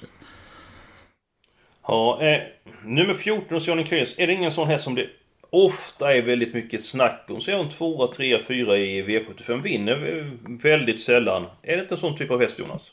Ja, 1.87 2.21
eh, 2.21 2.41
nummer 2.83 3.13
14 3.13 3.53
hos 3.53 3.67
Johnny 3.67 3.85
Chris. 3.85 4.19
Är 4.19 4.27
det 4.27 4.33
ingen 4.33 4.51
sån 4.51 4.67
häst 4.67 4.83
som 4.83 4.95
det 4.95 5.07
ofta 5.53 6.13
är 6.15 6.21
väldigt 6.21 6.53
mycket 6.53 6.83
snack 6.83 7.25
om? 7.29 7.41
Så 7.41 7.51
är 7.51 7.55
hon 7.55 7.69
tvåa, 7.69 8.07
trea, 8.13 8.39
fyra 8.47 8.77
i 8.77 9.03
V75. 9.03 9.61
Vinner 9.61 10.31
väldigt 10.63 10.99
sällan. 11.01 11.45
Är 11.63 11.75
det 11.75 11.81
inte 11.81 11.93
en 11.93 11.97
sån 11.99 12.15
typ 12.17 12.31
av 12.31 12.41
häst, 12.41 12.59
Jonas? 12.59 12.91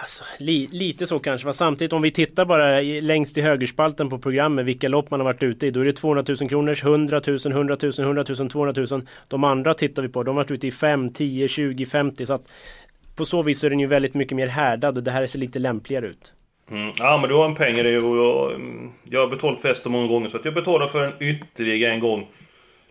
Alltså, 0.00 0.24
li, 0.38 0.68
lite 0.72 1.06
så 1.06 1.18
kanske. 1.18 1.44
Men 1.46 1.54
samtidigt 1.54 1.92
om 1.92 2.02
vi 2.02 2.10
tittar 2.10 2.44
bara 2.44 2.82
i- 2.82 3.00
längst 3.00 3.38
i 3.38 3.40
högerspalten 3.40 4.10
på 4.10 4.18
programmet 4.18 4.66
vilka 4.66 4.88
lopp 4.88 5.10
man 5.10 5.20
har 5.20 5.24
varit 5.24 5.42
ute 5.42 5.66
i. 5.66 5.70
Då 5.70 5.80
är 5.80 5.84
det 5.84 5.92
200 5.92 6.24
000 6.40 6.48
kronors, 6.48 6.82
100 6.84 7.20
000, 7.26 7.38
100 7.46 7.76
000, 7.82 7.92
100 7.98 8.24
000, 8.38 8.50
200 8.50 8.84
000. 8.90 9.06
De 9.28 9.44
andra 9.44 9.74
tittar 9.74 10.02
vi 10.02 10.08
på. 10.08 10.22
De 10.22 10.36
har 10.36 10.44
varit 10.44 10.50
ute 10.50 10.66
i 10.66 10.70
5, 10.72 11.08
10, 11.08 11.48
20, 11.48 11.86
50. 11.86 12.26
Så 12.26 12.34
att 12.34 12.52
på 13.16 13.24
så 13.24 13.42
vis 13.42 13.64
är 13.64 13.70
den 13.70 13.80
ju 13.80 13.86
väldigt 13.86 14.14
mycket 14.14 14.36
mer 14.36 14.46
härdad 14.46 14.96
och 14.98 15.04
det 15.04 15.10
här 15.10 15.26
ser 15.26 15.38
lite 15.38 15.58
lämpligare 15.58 16.06
ut. 16.06 16.32
Mm. 16.72 16.92
Ja, 16.98 17.18
men 17.18 17.30
du 17.30 17.36
har 17.36 17.44
en 17.44 17.54
peng 17.54 17.76
i 17.76 17.82
det 17.82 17.98
och 17.98 18.16
jag, 18.16 18.54
mm, 18.54 18.92
jag 19.04 19.20
har 19.20 19.28
betalat 19.28 19.60
för 19.60 19.68
hästen 19.68 19.92
många 19.92 20.06
gånger 20.06 20.28
så 20.28 20.36
att 20.36 20.44
jag 20.44 20.54
betalar 20.54 20.86
för 20.86 21.02
den 21.02 21.12
ytterligare 21.20 21.92
en 21.92 22.00
gång. 22.00 22.28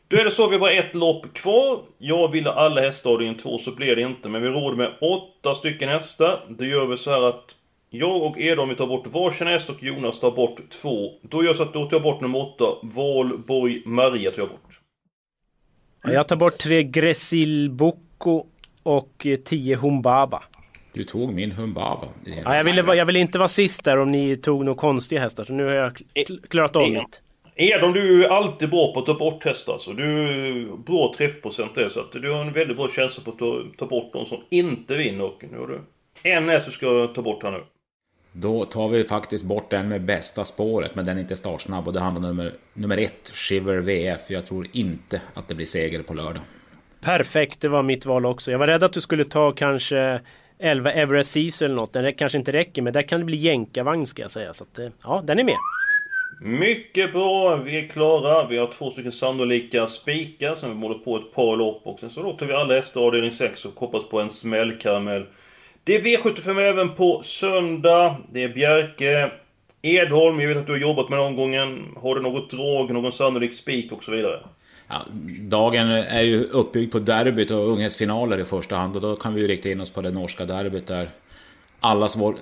Då 0.07 0.17
är 0.17 0.23
det 0.25 0.31
så, 0.31 0.47
vi 0.47 0.55
har 0.55 0.59
bara 0.59 0.71
ett 0.71 0.95
lopp 0.95 1.33
kvar. 1.33 1.79
Jag 1.97 2.31
ville 2.31 2.51
alla 2.51 2.81
hästar 2.81 3.09
av 3.09 3.21
en 3.21 3.37
två, 3.37 3.57
så 3.57 3.75
blir 3.75 3.95
det 3.95 4.01
inte. 4.01 4.29
Men 4.29 4.41
vi 4.41 4.47
råder 4.47 4.77
med 4.77 4.93
åtta 5.01 5.55
stycken 5.55 5.89
hästar. 5.89 6.39
Då 6.49 6.65
gör 6.65 6.85
vi 6.85 6.97
så 6.97 7.11
här 7.11 7.21
att 7.21 7.55
jag 7.89 8.23
och 8.23 8.39
Edom 8.39 8.69
vi 8.69 8.75
tar 8.75 8.87
bort 8.87 9.07
varsin 9.07 9.47
häst 9.47 9.69
och 9.69 9.83
Jonas 9.83 10.19
tar 10.19 10.31
bort 10.31 10.59
två. 10.69 11.11
Då 11.21 11.43
gör 11.43 11.49
jag 11.49 11.55
så 11.55 11.63
att 11.63 11.73
då 11.73 11.85
tar 11.85 11.97
jag 11.97 12.03
bort 12.03 12.21
nummer 12.21 12.39
åtta. 12.39 12.65
Valborg 12.81 13.81
Maria 13.85 14.31
tar 14.31 14.41
jag 14.41 14.49
bort. 14.49 14.79
Jag 16.03 16.27
tar 16.27 16.35
bort 16.35 16.57
tre 16.57 16.83
Gresil 16.83 17.69
Boko 17.69 18.45
och 18.83 19.25
eh, 19.25 19.39
tio 19.39 19.75
Humbaba. 19.75 20.43
Du 20.93 21.03
tog 21.03 21.33
min 21.33 21.51
Humbaba. 21.51 22.07
Ja, 22.45 22.55
jag, 22.55 22.63
ville, 22.63 22.95
jag 22.95 23.05
ville 23.05 23.19
inte 23.19 23.37
vara 23.39 23.49
sist 23.49 23.83
där 23.83 23.97
om 23.97 24.11
ni 24.11 24.35
tog 24.35 24.65
några 24.65 24.79
konstiga 24.79 25.21
hästar. 25.21 25.43
Så 25.43 25.53
nu 25.53 25.63
har 25.65 25.71
jag 25.73 25.91
kl- 26.15 26.47
klarat 26.47 26.75
av 26.75 26.89
mitt. 26.89 27.21
Edon, 27.55 27.93
du 27.93 28.25
är 28.25 28.29
alltid 28.29 28.69
bra 28.69 28.93
på 28.93 28.99
att 28.99 29.05
ta 29.05 29.13
bort 29.13 29.45
hästar. 29.45 29.77
Så 29.77 29.93
du 29.93 30.03
är 30.23 30.77
bra 30.77 31.13
träffprocent 31.17 31.75
där. 31.75 31.89
Så 31.89 31.99
att 31.99 32.11
du 32.11 32.31
har 32.31 32.41
en 32.41 32.53
väldigt 32.53 32.77
bra 32.77 32.87
känsla 32.87 33.23
på 33.23 33.31
att 33.31 33.39
ta, 33.39 33.63
ta 33.77 33.85
bort 33.85 34.13
de 34.13 34.25
som 34.25 34.37
inte 34.49 34.97
vinner. 34.97 35.23
Och 35.23 35.43
nu 35.51 35.57
har 35.57 35.67
du 35.67 35.81
en 36.23 36.49
häst 36.49 36.65
du 36.65 36.71
ska 36.71 37.07
ta 37.15 37.21
bort 37.21 37.43
här 37.43 37.51
nu. 37.51 37.59
Då 38.33 38.65
tar 38.65 38.87
vi 38.89 39.03
faktiskt 39.03 39.45
bort 39.45 39.69
den 39.69 39.87
med 39.89 40.01
bästa 40.01 40.43
spåret, 40.43 40.95
men 40.95 41.05
den 41.05 41.17
är 41.17 41.21
inte 41.21 41.35
startsnabb. 41.35 41.87
Och 41.87 41.93
det 41.93 41.99
handlar 41.99 42.29
om 42.29 42.35
nummer, 42.37 42.51
nummer 42.73 42.97
ett, 42.97 43.31
Shiver 43.33 43.77
VF. 43.77 44.21
Jag 44.27 44.45
tror 44.45 44.67
inte 44.71 45.21
att 45.33 45.47
det 45.47 45.55
blir 45.55 45.65
seger 45.65 46.01
på 46.03 46.13
lördag. 46.13 46.41
Perfekt, 47.01 47.61
det 47.61 47.67
var 47.69 47.83
mitt 47.83 48.05
val 48.05 48.25
också. 48.25 48.51
Jag 48.51 48.59
var 48.59 48.67
rädd 48.67 48.83
att 48.83 48.93
du 48.93 49.01
skulle 49.01 49.25
ta 49.25 49.51
kanske 49.51 50.19
11 50.61 50.91
Everest 50.91 51.31
Seas 51.31 51.61
eller 51.61 51.75
något. 51.75 51.93
Den 51.93 52.13
kanske 52.13 52.37
inte 52.37 52.51
räcker, 52.51 52.81
men 52.81 52.93
där 52.93 53.01
kan 53.01 53.19
det 53.19 53.25
bli 53.25 53.37
jänkarvagn 53.37 54.07
ska 54.07 54.21
jag 54.21 54.31
säga. 54.31 54.53
Så 54.53 54.63
att, 54.63 54.79
eh, 54.79 54.87
ja, 55.03 55.23
den 55.25 55.39
är 55.39 55.43
med. 55.43 55.57
Mycket 56.43 57.13
bra, 57.13 57.55
vi 57.55 57.77
är 57.77 57.87
klara. 57.87 58.47
Vi 58.47 58.57
har 58.57 58.67
två 58.67 58.89
stycken 58.89 59.11
sannolika 59.11 59.87
spikar, 59.87 60.55
sen 60.55 60.69
vi 60.69 60.75
målar 60.75 60.95
på 60.95 61.17
ett 61.17 61.33
par 61.33 61.57
lopp 61.57 61.81
och 61.83 61.99
sen 61.99 62.09
så 62.09 62.23
låter 62.23 62.45
vi 62.45 62.53
alla 62.53 62.73
hästar 62.73 63.01
avdelning 63.01 63.31
6 63.31 63.65
och 63.65 63.79
hoppas 63.79 64.09
på 64.09 64.19
en 64.19 64.29
smällkaramell. 64.29 65.25
Det 65.83 65.95
är 65.95 66.01
V75 66.01 66.59
även 66.59 66.95
på 66.95 67.21
söndag. 67.23 68.15
Det 68.31 68.43
är 68.43 68.49
Bjerke, 68.49 69.31
Edholm, 69.81 70.39
jag 70.39 70.47
vet 70.47 70.57
att 70.57 70.65
du 70.65 70.71
har 70.71 70.79
jobbat 70.79 71.09
med 71.09 71.19
den 71.19 71.27
omgången. 71.27 71.83
Har 72.01 72.15
du 72.15 72.21
något 72.21 72.51
drag, 72.51 72.91
någon 72.91 73.11
sannolik 73.11 73.53
spik 73.53 73.91
och 73.91 74.03
så 74.03 74.11
vidare? 74.11 74.39
Ja, 74.91 75.05
dagen 75.41 75.89
är 75.89 76.21
ju 76.21 76.43
uppbyggd 76.43 76.91
på 76.91 76.99
derbyt 76.99 77.51
och 77.51 77.67
unghästfinaler 77.67 78.37
i 78.37 78.45
första 78.45 78.75
hand. 78.75 78.95
Och 78.95 79.01
då 79.01 79.15
kan 79.15 79.33
vi 79.33 79.41
ju 79.41 79.47
rikta 79.47 79.69
in 79.69 79.81
oss 79.81 79.89
på 79.89 80.01
det 80.01 80.11
norska 80.11 80.45
derbyt 80.45 80.87
där 80.87 81.09
allas 81.79 82.15
vår 82.15 82.35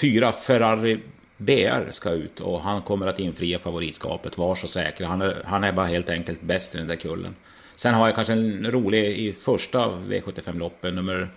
fyra 0.00 0.32
Ferrari 0.32 1.00
BR 1.36 1.90
ska 1.90 2.10
ut 2.10 2.40
och 2.40 2.60
han 2.60 2.82
kommer 2.82 3.06
att 3.06 3.18
infria 3.18 3.58
favoritskapet. 3.58 4.38
Var 4.38 4.54
så 4.54 4.68
säkra. 4.68 5.06
Han 5.06 5.22
är, 5.22 5.42
han 5.44 5.64
är 5.64 5.72
bara 5.72 5.86
helt 5.86 6.10
enkelt 6.10 6.42
bäst 6.42 6.74
i 6.74 6.78
den 6.78 6.86
där 6.86 6.96
kullen. 6.96 7.34
Sen 7.76 7.94
har 7.94 8.06
jag 8.06 8.14
kanske 8.14 8.32
en 8.32 8.70
rolig 8.70 9.18
i 9.18 9.32
första 9.32 9.88
V75-loppet, 10.08 10.94
nummer 10.94 11.28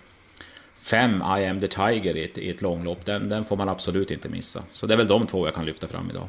5, 0.80 1.22
I 1.38 1.46
am 1.46 1.60
the 1.60 1.68
Tiger 1.68 2.16
i 2.16 2.24
ett, 2.24 2.38
i 2.38 2.50
ett 2.50 2.62
långlopp. 2.62 3.04
Den, 3.04 3.28
den 3.28 3.44
får 3.44 3.56
man 3.56 3.68
absolut 3.68 4.10
inte 4.10 4.28
missa. 4.28 4.62
Så 4.72 4.86
det 4.86 4.94
är 4.94 4.98
väl 4.98 5.08
de 5.08 5.26
två 5.26 5.46
jag 5.46 5.54
kan 5.54 5.64
lyfta 5.64 5.86
fram 5.86 6.10
idag. 6.10 6.28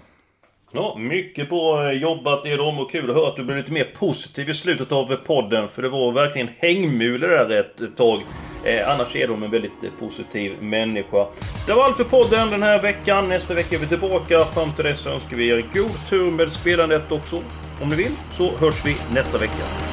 Ja, 0.75 0.95
mycket 0.97 1.49
bra 1.49 1.93
jobbat 1.93 2.45
Edholm 2.45 2.79
och 2.79 2.91
kul 2.91 3.09
att 3.09 3.15
höra 3.15 3.27
att 3.27 3.35
du 3.35 3.43
blev 3.43 3.57
lite 3.57 3.71
mer 3.71 3.91
positiv 3.99 4.49
i 4.49 4.53
slutet 4.53 4.91
av 4.91 5.15
podden. 5.15 5.67
För 5.67 5.81
det 5.81 5.89
var 5.89 6.11
verkligen 6.11 6.49
hängmule 6.57 7.27
där 7.27 7.49
ett 7.49 7.97
tag. 7.97 8.21
Eh, 8.65 8.89
annars 8.89 9.15
är 9.15 9.27
de 9.27 9.43
en 9.43 9.51
väldigt 9.51 9.99
positiv 9.99 10.53
människa. 10.61 11.27
Det 11.67 11.73
var 11.73 11.85
allt 11.85 11.97
för 11.97 12.03
podden 12.03 12.49
den 12.49 12.63
här 12.63 12.81
veckan. 12.81 13.29
Nästa 13.29 13.53
vecka 13.53 13.75
är 13.75 13.79
vi 13.79 13.87
tillbaka. 13.87 14.45
Fram 14.45 14.71
till 14.71 14.85
dess 14.85 15.07
önskar 15.07 15.37
vi 15.37 15.49
er 15.49 15.65
god 15.73 16.09
tur 16.09 16.31
med 16.31 16.51
spelandet 16.51 17.11
också. 17.11 17.41
Om 17.81 17.89
ni 17.89 17.95
vill 17.95 18.11
så 18.31 18.51
hörs 18.57 18.85
vi 18.85 18.95
nästa 19.13 19.37
vecka. 19.37 19.92